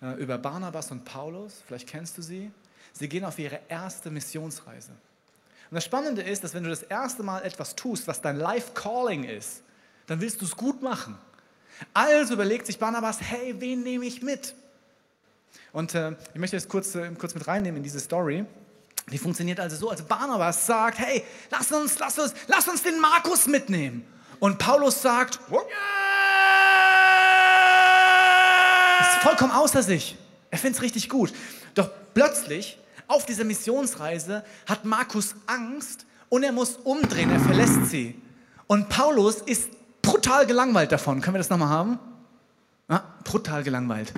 äh, 0.00 0.20
über 0.20 0.38
Barnabas 0.38 0.90
und 0.90 1.04
Paulus, 1.04 1.62
vielleicht 1.66 1.88
kennst 1.88 2.16
du 2.16 2.22
sie. 2.22 2.50
Sie 2.94 3.08
gehen 3.08 3.24
auf 3.24 3.38
ihre 3.38 3.60
erste 3.68 4.10
Missionsreise. 4.10 4.92
Und 5.70 5.74
das 5.74 5.84
Spannende 5.84 6.22
ist, 6.22 6.44
dass 6.44 6.54
wenn 6.54 6.62
du 6.62 6.70
das 6.70 6.84
erste 6.84 7.22
Mal 7.22 7.42
etwas 7.42 7.74
tust, 7.74 8.06
was 8.06 8.20
dein 8.20 8.36
Life 8.36 8.72
Calling 8.74 9.24
ist, 9.24 9.62
dann 10.06 10.20
willst 10.20 10.40
du 10.40 10.44
es 10.44 10.56
gut 10.56 10.82
machen. 10.82 11.18
Also 11.92 12.34
überlegt 12.34 12.66
sich 12.66 12.78
Barnabas, 12.78 13.20
hey, 13.20 13.56
wen 13.58 13.82
nehme 13.82 14.06
ich 14.06 14.22
mit? 14.22 14.54
Und 15.72 15.94
äh, 15.94 16.12
ich 16.32 16.40
möchte 16.40 16.56
jetzt 16.56 16.68
kurz, 16.68 16.94
äh, 16.94 17.10
kurz 17.18 17.34
mit 17.34 17.46
reinnehmen 17.48 17.78
in 17.78 17.82
diese 17.82 17.98
Story. 17.98 18.44
Die 19.10 19.18
funktioniert 19.18 19.58
also 19.58 19.76
so, 19.76 19.90
als 19.90 20.02
Barnabas 20.02 20.64
sagt, 20.64 20.98
hey, 21.00 21.24
lass 21.50 21.72
uns, 21.72 21.98
lass 21.98 22.18
uns, 22.18 22.32
lass 22.46 22.68
uns 22.68 22.82
den 22.84 23.00
Markus 23.00 23.48
mitnehmen. 23.48 24.06
Und 24.38 24.58
Paulus 24.58 25.02
sagt, 25.02 25.40
ist 29.00 29.22
vollkommen 29.22 29.52
außer 29.52 29.82
sich. 29.82 30.16
Er 30.50 30.58
findet 30.58 30.76
es 30.76 30.82
richtig 30.82 31.08
gut. 31.08 31.32
Doch 31.74 31.90
plötzlich, 32.14 32.78
auf 33.06 33.26
dieser 33.26 33.44
Missionsreise, 33.44 34.44
hat 34.66 34.84
Markus 34.84 35.34
Angst 35.46 36.06
und 36.28 36.42
er 36.42 36.52
muss 36.52 36.76
umdrehen, 36.84 37.30
er 37.30 37.40
verlässt 37.40 37.86
sie. 37.86 38.20
Und 38.66 38.88
Paulus 38.88 39.36
ist 39.36 39.70
brutal 40.02 40.46
gelangweilt 40.46 40.92
davon. 40.92 41.20
Können 41.20 41.34
wir 41.34 41.38
das 41.38 41.50
nochmal 41.50 41.68
haben? 41.68 41.98
Ah, 42.88 43.00
brutal 43.24 43.62
gelangweilt. 43.62 44.12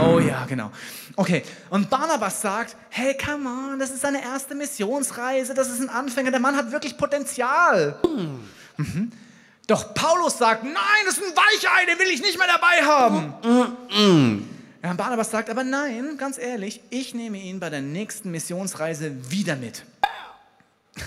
Oh 0.00 0.18
ja, 0.18 0.46
genau. 0.46 0.70
Okay, 1.16 1.42
und 1.68 1.90
Barnabas 1.90 2.40
sagt, 2.40 2.76
hey, 2.88 3.16
come 3.16 3.48
on, 3.48 3.78
das 3.78 3.90
ist 3.90 4.00
seine 4.00 4.22
erste 4.22 4.54
Missionsreise, 4.54 5.52
das 5.52 5.68
ist 5.68 5.80
ein 5.80 5.90
Anfänger, 5.90 6.30
der 6.30 6.40
Mann 6.40 6.56
hat 6.56 6.72
wirklich 6.72 6.96
Potenzial. 6.96 7.98
Mhm. 8.76 9.12
Doch 9.66 9.92
Paulus 9.92 10.38
sagt, 10.38 10.64
nein, 10.64 10.74
das 11.04 11.18
ist 11.18 11.24
ein 11.24 11.36
Weichei, 11.36 11.84
den 11.84 11.98
will 11.98 12.14
ich 12.14 12.22
nicht 12.22 12.38
mehr 12.38 12.46
dabei 12.46 12.86
haben. 12.86 14.47
Ja, 14.82 14.92
Barnabas 14.92 15.30
sagt, 15.30 15.50
aber 15.50 15.64
nein, 15.64 16.16
ganz 16.18 16.38
ehrlich, 16.38 16.80
ich 16.90 17.12
nehme 17.12 17.38
ihn 17.38 17.58
bei 17.58 17.68
der 17.68 17.80
nächsten 17.80 18.30
Missionsreise 18.30 19.30
wieder 19.30 19.56
mit. 19.56 19.82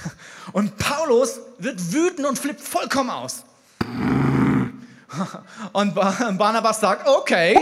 Und 0.51 0.77
Paulus 0.77 1.39
wird 1.59 1.93
wütend 1.93 2.27
und 2.27 2.37
flippt 2.37 2.61
vollkommen 2.61 3.09
aus. 3.09 3.43
Und 5.73 5.95
Barnabas 5.95 6.79
sagt, 6.79 7.07
okay. 7.07 7.57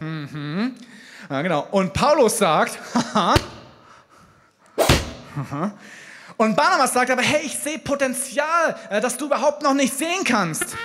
Mhm. 0.00 0.74
Ja, 1.30 1.42
genau. 1.42 1.66
Und 1.70 1.92
Paulus 1.92 2.38
sagt, 2.38 2.78
haha. 2.94 3.34
Und 6.36 6.54
Barnabas 6.54 6.92
sagt 6.92 7.10
aber, 7.10 7.22
hey, 7.22 7.42
ich 7.44 7.58
sehe 7.58 7.78
Potenzial, 7.78 8.76
äh, 8.90 9.00
das 9.00 9.16
du 9.16 9.26
überhaupt 9.26 9.62
noch 9.62 9.74
nicht 9.74 9.96
sehen 9.96 10.24
kannst. 10.24 10.76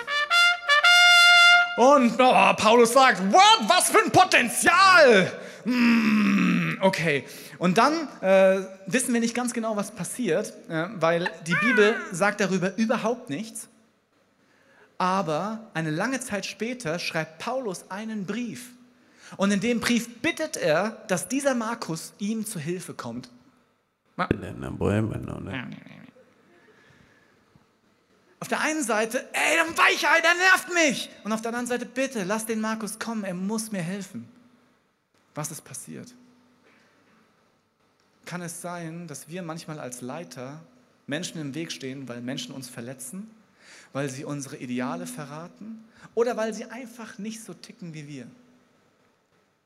Und 1.76 2.14
oh, 2.20 2.54
Paulus 2.56 2.94
sagt, 2.94 3.22
what, 3.32 3.68
was 3.68 3.90
für 3.90 4.04
ein 4.04 4.12
Potenzial? 4.12 5.32
Mm, 5.66 6.78
okay. 6.82 7.26
Und 7.58 7.78
dann 7.78 8.08
äh, 8.22 8.62
wissen 8.86 9.14
wir 9.14 9.22
nicht 9.22 9.34
ganz 9.34 9.54
genau, 9.54 9.76
was 9.76 9.92
passiert, 9.92 10.54
äh, 10.70 10.86
weil 10.96 11.30
die 11.48 11.56
Bibel 11.56 11.96
sagt 12.12 12.42
darüber 12.42 12.78
überhaupt 12.78 13.30
nichts. 13.30 13.70
Aber 14.98 15.72
eine 15.74 15.90
lange 15.90 16.20
Zeit 16.20 16.46
später 16.46 17.00
schreibt 17.00 17.40
Paulus 17.40 17.86
einen 17.90 18.26
Brief. 18.26 18.70
Und 19.38 19.52
in 19.52 19.60
dem 19.60 19.80
Brief 19.80 20.22
bittet 20.22 20.58
er, 20.58 21.04
dass 21.08 21.28
dieser 21.28 21.56
Markus 21.56 22.14
ihm 22.20 22.46
zu 22.46 22.60
Hilfe 22.60 22.94
kommt. 22.94 23.30
Auf 28.44 28.50
der 28.50 28.60
einen 28.60 28.84
Seite, 28.84 29.26
ey, 29.32 29.56
der 29.56 29.78
Weichheit, 29.78 30.22
der 30.22 30.34
nervt 30.34 30.74
mich. 30.74 31.10
Und 31.24 31.32
auf 31.32 31.42
der 31.42 31.50
anderen 31.50 31.68
Seite, 31.68 31.86
bitte, 31.86 32.26
lass 32.26 32.46
den 32.46 32.60
Markus 32.60 33.00
kommen, 33.00 33.24
er 33.24 33.34
muss 33.34 33.72
mir 33.72 33.82
helfen. 33.82 34.28
Was 35.34 35.50
ist 35.50 35.64
passiert? 35.64 36.14
Kann 38.26 38.42
es 38.42 38.62
sein, 38.62 39.08
dass 39.08 39.30
wir 39.30 39.44
manchmal 39.44 39.80
als 39.80 40.02
Leiter 40.02 40.60
Menschen 41.08 41.40
im 41.40 41.56
Weg 41.56 41.72
stehen, 41.72 42.10
weil 42.10 42.20
Menschen 42.20 42.54
uns 42.54 42.68
verletzen? 42.68 43.32
weil 43.94 44.10
sie 44.10 44.26
unsere 44.26 44.58
Ideale 44.58 45.06
verraten 45.06 45.86
oder 46.16 46.36
weil 46.36 46.54
sie 46.54 46.66
einfach 46.66 47.20
nicht 47.20 47.42
so 47.42 47.54
ticken 47.54 47.94
wie 47.94 48.08
wir. 48.08 48.28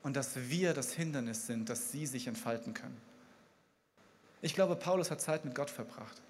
Und 0.02 0.14
dass 0.14 0.36
wir 0.36 0.74
das 0.74 0.92
Hindernis 0.92 1.46
sind, 1.46 1.68
dass 1.68 1.90
sie 1.90 2.06
sich 2.06 2.28
entfalten 2.28 2.74
können. 2.74 2.96
Ich 4.40 4.54
glaube, 4.54 4.76
Paulus 4.76 5.10
hat 5.10 5.20
Zeit 5.20 5.44
mit 5.44 5.54
Gott 5.54 5.70
verbracht. 5.70 6.22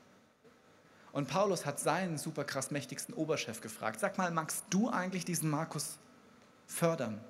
Und 1.13 1.29
Paulus 1.29 1.65
hat 1.65 1.81
seinen 1.81 2.19
super 2.19 2.45
krass 2.45 2.71
mächtigsten 2.71 3.15
Oberchef 3.15 3.61
gefragt, 3.61 4.01
sag 4.01 4.19
mal, 4.19 4.31
magst 4.31 4.65
du 4.71 4.91
eigentlich 4.91 5.25
diesen 5.25 5.51
Markus 5.51 5.97
fördern? 6.67 7.21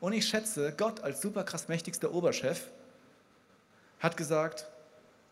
Und 0.00 0.12
ich 0.12 0.28
schätze, 0.28 0.74
Gott 0.76 1.00
als 1.00 1.22
super 1.22 1.44
krass 1.44 1.68
mächtigster 1.68 2.12
Oberchef 2.12 2.68
hat 4.00 4.16
gesagt, 4.16 4.66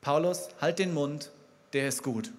Paulus, 0.01 0.49
halt 0.61 0.79
den 0.79 0.95
Mund, 0.95 1.31
der 1.75 1.89
ist 1.89 2.03
gut. 2.03 2.33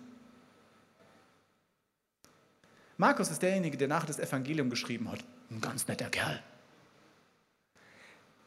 Markus 2.98 3.30
ist 3.30 3.42
derjenige, 3.42 3.78
der 3.78 3.88
nachher 3.88 4.08
das 4.08 4.20
Evangelium 4.20 4.70
geschrieben 4.70 5.12
hat. 5.12 5.24
Ein 5.52 5.62
ganz 5.62 5.88
netter 5.88 6.10
Kerl. 6.10 6.42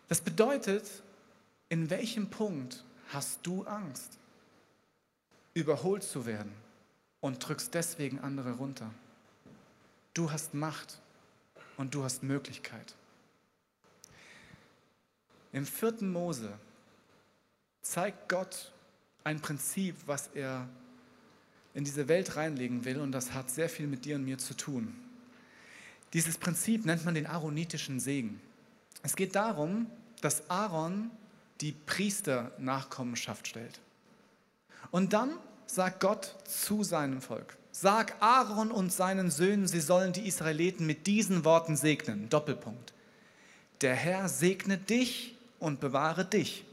Das 0.08 0.20
bedeutet, 0.20 1.02
in 1.68 1.90
welchem 1.90 2.30
Punkt 2.30 2.82
hast 3.12 3.40
du 3.42 3.64
Angst, 3.64 4.18
überholt 5.54 6.02
zu 6.02 6.26
werden 6.26 6.52
und 7.20 7.46
drückst 7.46 7.74
deswegen 7.74 8.18
andere 8.20 8.52
runter? 8.52 8.92
Du 10.14 10.30
hast 10.30 10.54
Macht 10.54 11.00
und 11.76 11.94
du 11.94 12.04
hast 12.04 12.22
Möglichkeit. 12.22 12.94
Im 15.52 15.64
vierten 15.64 16.12
Mose 16.12 16.58
zeigt 17.82 18.28
Gott 18.28 18.72
ein 19.24 19.40
Prinzip, 19.40 19.96
was 20.06 20.28
er 20.34 20.68
in 21.74 21.84
diese 21.84 22.08
Welt 22.08 22.36
reinlegen 22.36 22.84
will 22.84 23.00
und 23.00 23.12
das 23.12 23.32
hat 23.32 23.50
sehr 23.50 23.68
viel 23.68 23.86
mit 23.86 24.04
dir 24.04 24.16
und 24.16 24.24
mir 24.24 24.38
zu 24.38 24.54
tun. 24.54 24.94
Dieses 26.12 26.38
Prinzip 26.38 26.86
nennt 26.86 27.04
man 27.04 27.14
den 27.14 27.26
aaronitischen 27.26 28.00
Segen. 28.00 28.40
Es 29.02 29.14
geht 29.14 29.34
darum, 29.36 29.86
dass 30.20 30.48
Aaron 30.50 31.10
die 31.60 31.72
Priesternachkommenschaft 31.72 33.46
stellt. 33.46 33.80
Und 34.90 35.12
dann 35.12 35.38
sagt 35.70 36.00
Gott 36.00 36.34
zu 36.44 36.82
seinem 36.82 37.20
Volk, 37.20 37.56
sag 37.72 38.20
Aaron 38.20 38.70
und 38.70 38.92
seinen 38.92 39.30
Söhnen, 39.30 39.68
sie 39.68 39.80
sollen 39.80 40.12
die 40.12 40.26
Israeliten 40.26 40.86
mit 40.86 41.06
diesen 41.06 41.44
Worten 41.44 41.76
segnen. 41.76 42.28
Doppelpunkt. 42.28 42.92
Der 43.80 43.94
Herr 43.94 44.28
segne 44.28 44.78
dich 44.78 45.36
und 45.60 45.80
bewahre 45.80 46.24
dich. 46.24 46.64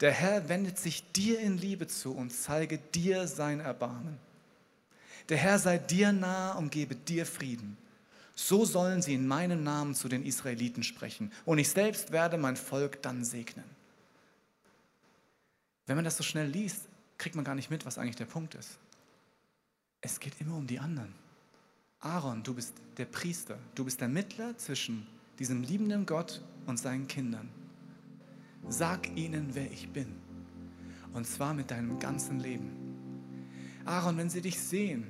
Der 0.00 0.12
Herr 0.12 0.48
wendet 0.48 0.78
sich 0.78 1.10
dir 1.12 1.40
in 1.40 1.58
Liebe 1.58 1.86
zu 1.86 2.12
und 2.12 2.30
zeige 2.30 2.78
dir 2.78 3.26
sein 3.26 3.60
Erbarmen. 3.60 4.18
Der 5.28 5.36
Herr 5.36 5.58
sei 5.58 5.78
dir 5.78 6.12
nah 6.12 6.52
und 6.52 6.70
gebe 6.70 6.94
dir 6.94 7.24
Frieden. 7.26 7.76
So 8.34 8.64
sollen 8.64 9.02
sie 9.02 9.14
in 9.14 9.26
meinem 9.26 9.62
Namen 9.62 9.94
zu 9.94 10.08
den 10.08 10.24
Israeliten 10.24 10.82
sprechen. 10.82 11.32
Und 11.44 11.58
ich 11.58 11.70
selbst 11.70 12.12
werde 12.12 12.38
mein 12.38 12.56
Volk 12.56 13.00
dann 13.02 13.24
segnen. 13.24 13.64
Wenn 15.86 15.96
man 15.96 16.04
das 16.04 16.16
so 16.16 16.22
schnell 16.22 16.48
liest, 16.48 16.82
kriegt 17.22 17.36
man 17.36 17.44
gar 17.44 17.54
nicht 17.54 17.70
mit, 17.70 17.86
was 17.86 17.98
eigentlich 17.98 18.16
der 18.16 18.24
Punkt 18.24 18.56
ist. 18.56 18.78
Es 20.00 20.18
geht 20.18 20.40
immer 20.40 20.56
um 20.56 20.66
die 20.66 20.80
anderen. 20.80 21.14
Aaron, 22.00 22.42
du 22.42 22.52
bist 22.52 22.74
der 22.96 23.04
Priester, 23.04 23.56
du 23.76 23.84
bist 23.84 24.00
der 24.00 24.08
Mittler 24.08 24.58
zwischen 24.58 25.06
diesem 25.38 25.62
liebenden 25.62 26.04
Gott 26.04 26.42
und 26.66 26.80
seinen 26.80 27.06
Kindern. 27.06 27.48
Sag 28.68 29.08
ihnen, 29.16 29.50
wer 29.52 29.70
ich 29.70 29.88
bin. 29.88 30.16
Und 31.14 31.24
zwar 31.24 31.54
mit 31.54 31.70
deinem 31.70 32.00
ganzen 32.00 32.40
Leben. 32.40 32.72
Aaron, 33.84 34.16
wenn 34.16 34.28
sie 34.28 34.40
dich 34.40 34.58
sehen, 34.58 35.06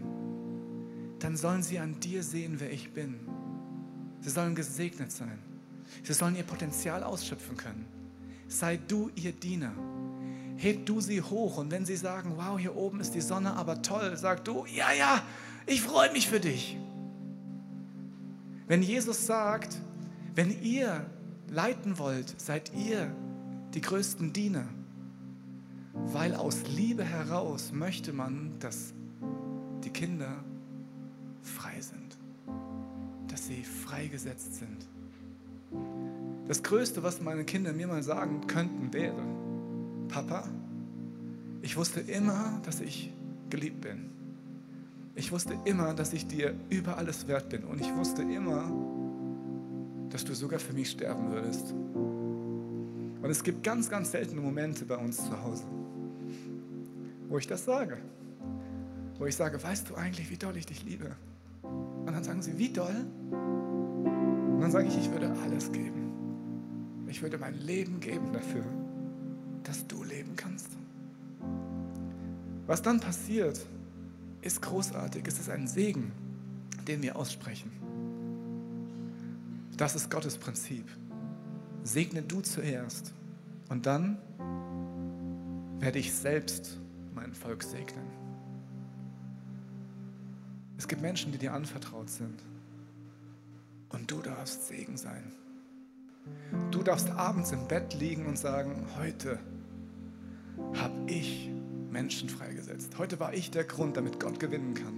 dann 1.18 1.34
sollen 1.34 1.62
sie 1.62 1.78
an 1.78 1.98
dir 1.98 2.22
sehen, 2.22 2.60
wer 2.60 2.70
ich 2.70 2.92
bin. 2.92 3.20
Sie 4.20 4.28
sollen 4.28 4.54
gesegnet 4.54 5.10
sein. 5.10 5.38
Sie 6.02 6.12
sollen 6.12 6.36
ihr 6.36 6.42
Potenzial 6.42 7.02
ausschöpfen 7.04 7.56
können. 7.56 7.86
Sei 8.48 8.76
du 8.76 9.10
ihr 9.14 9.32
Diener. 9.32 9.72
Heb 10.62 10.86
du 10.86 11.00
sie 11.00 11.20
hoch 11.20 11.56
und 11.58 11.72
wenn 11.72 11.84
sie 11.84 11.96
sagen, 11.96 12.34
wow, 12.36 12.56
hier 12.56 12.76
oben 12.76 13.00
ist 13.00 13.16
die 13.16 13.20
Sonne 13.20 13.54
aber 13.56 13.82
toll, 13.82 14.16
sag 14.16 14.44
du, 14.44 14.64
ja, 14.66 14.92
ja, 14.96 15.20
ich 15.66 15.82
freue 15.82 16.12
mich 16.12 16.28
für 16.28 16.38
dich. 16.38 16.78
Wenn 18.68 18.80
Jesus 18.80 19.26
sagt, 19.26 19.76
wenn 20.36 20.62
ihr 20.62 21.04
leiten 21.48 21.98
wollt, 21.98 22.40
seid 22.40 22.70
ihr 22.76 23.12
die 23.74 23.80
größten 23.80 24.32
Diener. 24.32 24.66
Weil 25.94 26.32
aus 26.36 26.62
Liebe 26.68 27.02
heraus 27.02 27.72
möchte 27.72 28.12
man, 28.12 28.52
dass 28.60 28.94
die 29.82 29.90
Kinder 29.90 30.44
frei 31.42 31.80
sind, 31.80 32.16
dass 33.26 33.48
sie 33.48 33.64
freigesetzt 33.64 34.54
sind. 34.54 34.86
Das 36.46 36.62
Größte, 36.62 37.02
was 37.02 37.20
meine 37.20 37.44
Kinder 37.44 37.72
mir 37.72 37.88
mal 37.88 38.04
sagen 38.04 38.46
könnten, 38.46 38.92
wäre, 38.92 39.41
Papa, 40.12 40.44
ich 41.62 41.74
wusste 41.78 42.00
immer, 42.00 42.60
dass 42.66 42.82
ich 42.82 43.10
geliebt 43.48 43.80
bin. 43.80 44.10
Ich 45.14 45.32
wusste 45.32 45.56
immer, 45.64 45.94
dass 45.94 46.12
ich 46.12 46.26
dir 46.26 46.54
über 46.68 46.98
alles 46.98 47.26
wert 47.28 47.48
bin. 47.48 47.64
Und 47.64 47.80
ich 47.80 47.94
wusste 47.94 48.20
immer, 48.20 48.70
dass 50.10 50.22
du 50.26 50.34
sogar 50.34 50.58
für 50.58 50.74
mich 50.74 50.90
sterben 50.90 51.30
würdest. 51.30 51.72
Und 53.22 53.30
es 53.30 53.42
gibt 53.42 53.62
ganz, 53.64 53.88
ganz 53.88 54.10
seltene 54.10 54.42
Momente 54.42 54.84
bei 54.84 54.98
uns 54.98 55.16
zu 55.16 55.42
Hause, 55.42 55.64
wo 57.30 57.38
ich 57.38 57.46
das 57.46 57.64
sage. 57.64 57.96
Wo 59.18 59.24
ich 59.24 59.34
sage, 59.34 59.62
weißt 59.62 59.88
du 59.88 59.94
eigentlich, 59.94 60.30
wie 60.30 60.36
doll 60.36 60.58
ich 60.58 60.66
dich 60.66 60.84
liebe? 60.84 61.16
Und 61.62 62.12
dann 62.12 62.22
sagen 62.22 62.42
sie, 62.42 62.58
wie 62.58 62.68
doll? 62.68 63.06
Und 63.30 64.60
dann 64.60 64.70
sage 64.70 64.88
ich, 64.88 64.98
ich 64.98 65.10
würde 65.10 65.34
alles 65.42 65.72
geben. 65.72 67.06
Ich 67.08 67.22
würde 67.22 67.38
mein 67.38 67.54
Leben 67.54 67.98
geben 68.00 68.30
dafür, 68.32 68.64
dass 69.64 69.86
du 69.86 70.04
leben 70.04 70.36
kannst. 70.36 70.68
Was 72.66 72.82
dann 72.82 73.00
passiert, 73.00 73.60
ist 74.40 74.62
großartig. 74.62 75.26
Es 75.26 75.38
ist 75.38 75.50
ein 75.50 75.66
Segen, 75.66 76.12
den 76.86 77.02
wir 77.02 77.16
aussprechen. 77.16 77.70
Das 79.76 79.94
ist 79.94 80.10
Gottes 80.10 80.36
Prinzip. 80.38 80.86
Segne 81.82 82.22
du 82.22 82.40
zuerst 82.40 83.12
und 83.68 83.86
dann 83.86 84.18
werde 85.80 85.98
ich 85.98 86.12
selbst 86.12 86.78
mein 87.14 87.32
Volk 87.32 87.62
segnen. 87.62 88.06
Es 90.78 90.86
gibt 90.86 91.02
Menschen, 91.02 91.32
die 91.32 91.38
dir 91.38 91.52
anvertraut 91.52 92.10
sind 92.10 92.42
und 93.88 94.10
du 94.10 94.20
darfst 94.20 94.68
Segen 94.68 94.96
sein. 94.96 95.32
Du 96.70 96.82
darfst 96.82 97.10
abends 97.10 97.52
im 97.52 97.66
Bett 97.66 97.94
liegen 97.94 98.26
und 98.26 98.38
sagen, 98.38 98.86
heute 98.98 99.38
habe 100.74 100.94
ich 101.06 101.50
Menschen 101.90 102.28
freigesetzt. 102.28 102.98
Heute 102.98 103.20
war 103.20 103.34
ich 103.34 103.50
der 103.50 103.64
Grund, 103.64 103.96
damit 103.96 104.18
Gott 104.18 104.40
gewinnen 104.40 104.74
kann. 104.74 104.94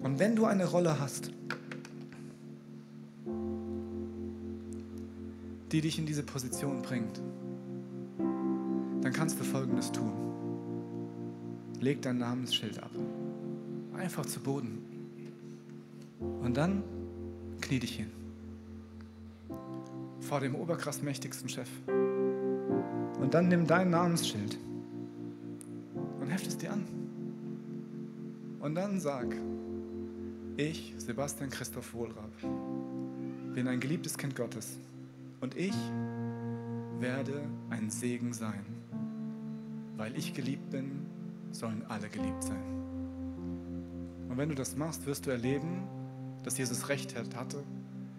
Und 0.00 0.18
wenn 0.18 0.36
du 0.36 0.44
eine 0.46 0.66
Rolle 0.66 1.00
hast, 1.00 1.32
die 5.72 5.80
dich 5.80 5.98
in 5.98 6.06
diese 6.06 6.22
Position 6.22 6.82
bringt, 6.82 7.20
dann 9.02 9.12
kannst 9.12 9.38
du 9.38 9.44
Folgendes 9.44 9.92
tun. 9.92 10.12
Leg 11.80 12.02
dein 12.02 12.18
Namensschild 12.18 12.82
ab. 12.82 12.90
Einfach 13.94 14.26
zu 14.26 14.40
Boden. 14.40 14.78
Und 16.20 16.56
dann 16.56 16.82
knie 17.60 17.78
dich 17.78 17.96
hin. 17.96 18.10
Vor 20.20 20.40
dem 20.40 20.54
oberkrass 20.54 21.02
mächtigsten 21.02 21.48
Chef. 21.48 21.68
Und 23.20 23.34
dann 23.34 23.48
nimm 23.48 23.66
dein 23.66 23.90
Namensschild 23.90 24.58
und 26.20 26.28
heft 26.28 26.46
es 26.46 26.56
dir 26.56 26.72
an. 26.72 26.84
Und 28.60 28.74
dann 28.74 29.00
sag, 29.00 29.34
ich, 30.56 30.94
Sebastian 30.98 31.50
Christoph 31.50 31.94
Wohlrab, 31.94 32.32
bin 33.54 33.68
ein 33.68 33.80
geliebtes 33.80 34.16
Kind 34.16 34.34
Gottes 34.36 34.78
und 35.40 35.56
ich 35.56 35.74
werde 36.98 37.40
ein 37.70 37.90
Segen 37.90 38.32
sein. 38.32 38.64
Weil 39.96 40.16
ich 40.16 40.34
geliebt 40.34 40.70
bin, 40.70 41.06
sollen 41.50 41.84
alle 41.88 42.08
geliebt 42.08 42.42
sein. 42.42 42.62
Und 44.28 44.36
wenn 44.36 44.48
du 44.48 44.54
das 44.54 44.76
machst, 44.76 45.06
wirst 45.06 45.26
du 45.26 45.30
erleben, 45.30 45.82
dass 46.44 46.58
Jesus 46.58 46.88
recht 46.88 47.16
hatte, 47.16 47.62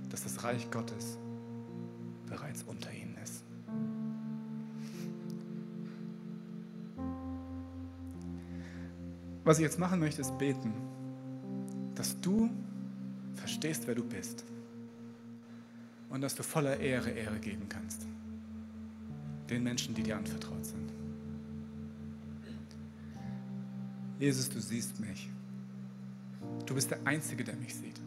dass 0.10 0.24
das 0.24 0.44
Reich 0.44 0.70
Gottes 0.72 1.18
bereits 2.26 2.64
unter 2.64 2.92
ihnen 2.92 3.09
Was 9.50 9.58
ich 9.58 9.64
jetzt 9.64 9.80
machen 9.80 10.00
möchte, 10.00 10.22
ist 10.22 10.38
beten, 10.38 10.72
dass 11.96 12.22
du 12.22 12.52
verstehst, 13.34 13.88
wer 13.88 13.96
du 13.96 14.04
bist 14.04 14.46
und 16.12 16.22
dass 16.22 16.36
du 16.36 16.44
voller 16.44 16.80
Ehre 16.80 17.10
Ehre 17.10 17.40
geben 17.40 17.68
kannst. 17.68 18.06
Den 19.50 19.64
Menschen, 19.64 19.96
die 19.96 20.04
dir 20.04 20.18
anvertraut 20.18 20.64
sind. 20.64 20.94
Jesus, 24.20 24.50
du 24.50 24.60
siehst 24.62 25.00
mich. 25.00 25.32
Du 26.68 26.76
bist 26.76 26.92
der 26.92 27.00
Einzige, 27.06 27.44
der 27.44 27.56
mich 27.56 27.74
sieht. 27.74 28.00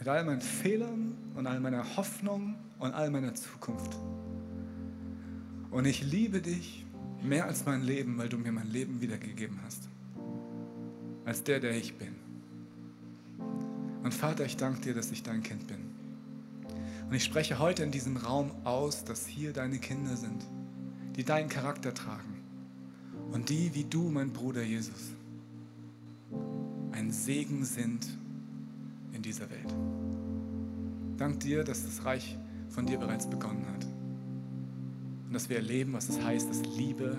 Mit 0.00 0.08
all 0.08 0.24
meinen 0.24 0.40
Fehlern 0.40 1.14
und 1.36 1.46
all 1.46 1.60
meiner 1.60 1.96
Hoffnung 1.96 2.56
und 2.80 2.92
all 2.94 3.10
meiner 3.10 3.36
Zukunft. 3.36 3.96
Und 5.70 5.84
ich 5.84 6.02
liebe 6.02 6.40
dich 6.40 6.84
mehr 7.22 7.46
als 7.46 7.64
mein 7.64 7.82
Leben, 7.82 8.18
weil 8.18 8.28
du 8.28 8.38
mir 8.38 8.50
mein 8.50 8.72
Leben 8.72 9.00
wiedergegeben 9.00 9.60
hast. 9.64 9.88
Als 11.26 11.42
der, 11.42 11.60
der 11.60 11.76
ich 11.76 11.94
bin. 11.98 12.14
Und 14.02 14.14
Vater, 14.14 14.46
ich 14.46 14.56
danke 14.56 14.80
dir, 14.80 14.94
dass 14.94 15.10
ich 15.10 15.24
dein 15.24 15.42
Kind 15.42 15.66
bin. 15.66 15.78
Und 17.08 17.14
ich 17.14 17.24
spreche 17.24 17.58
heute 17.58 17.82
in 17.82 17.90
diesem 17.90 18.16
Raum 18.16 18.52
aus, 18.64 19.04
dass 19.04 19.26
hier 19.26 19.52
deine 19.52 19.78
Kinder 19.78 20.16
sind, 20.16 20.46
die 21.16 21.24
deinen 21.24 21.48
Charakter 21.48 21.92
tragen. 21.92 22.42
Und 23.32 23.48
die, 23.48 23.74
wie 23.74 23.84
du, 23.84 24.08
mein 24.08 24.32
Bruder 24.32 24.62
Jesus, 24.62 25.12
ein 26.92 27.10
Segen 27.10 27.64
sind 27.64 28.06
in 29.12 29.22
dieser 29.22 29.50
Welt. 29.50 29.74
Dank 31.16 31.40
dir, 31.40 31.64
dass 31.64 31.84
das 31.84 32.04
Reich 32.04 32.38
von 32.68 32.86
dir 32.86 32.98
bereits 32.98 33.28
begonnen 33.28 33.66
hat. 33.74 33.84
Und 35.26 35.32
dass 35.32 35.48
wir 35.48 35.56
erleben, 35.56 35.92
was 35.92 36.08
es 36.08 36.22
heißt, 36.22 36.48
dass 36.48 36.62
Liebe 36.76 37.18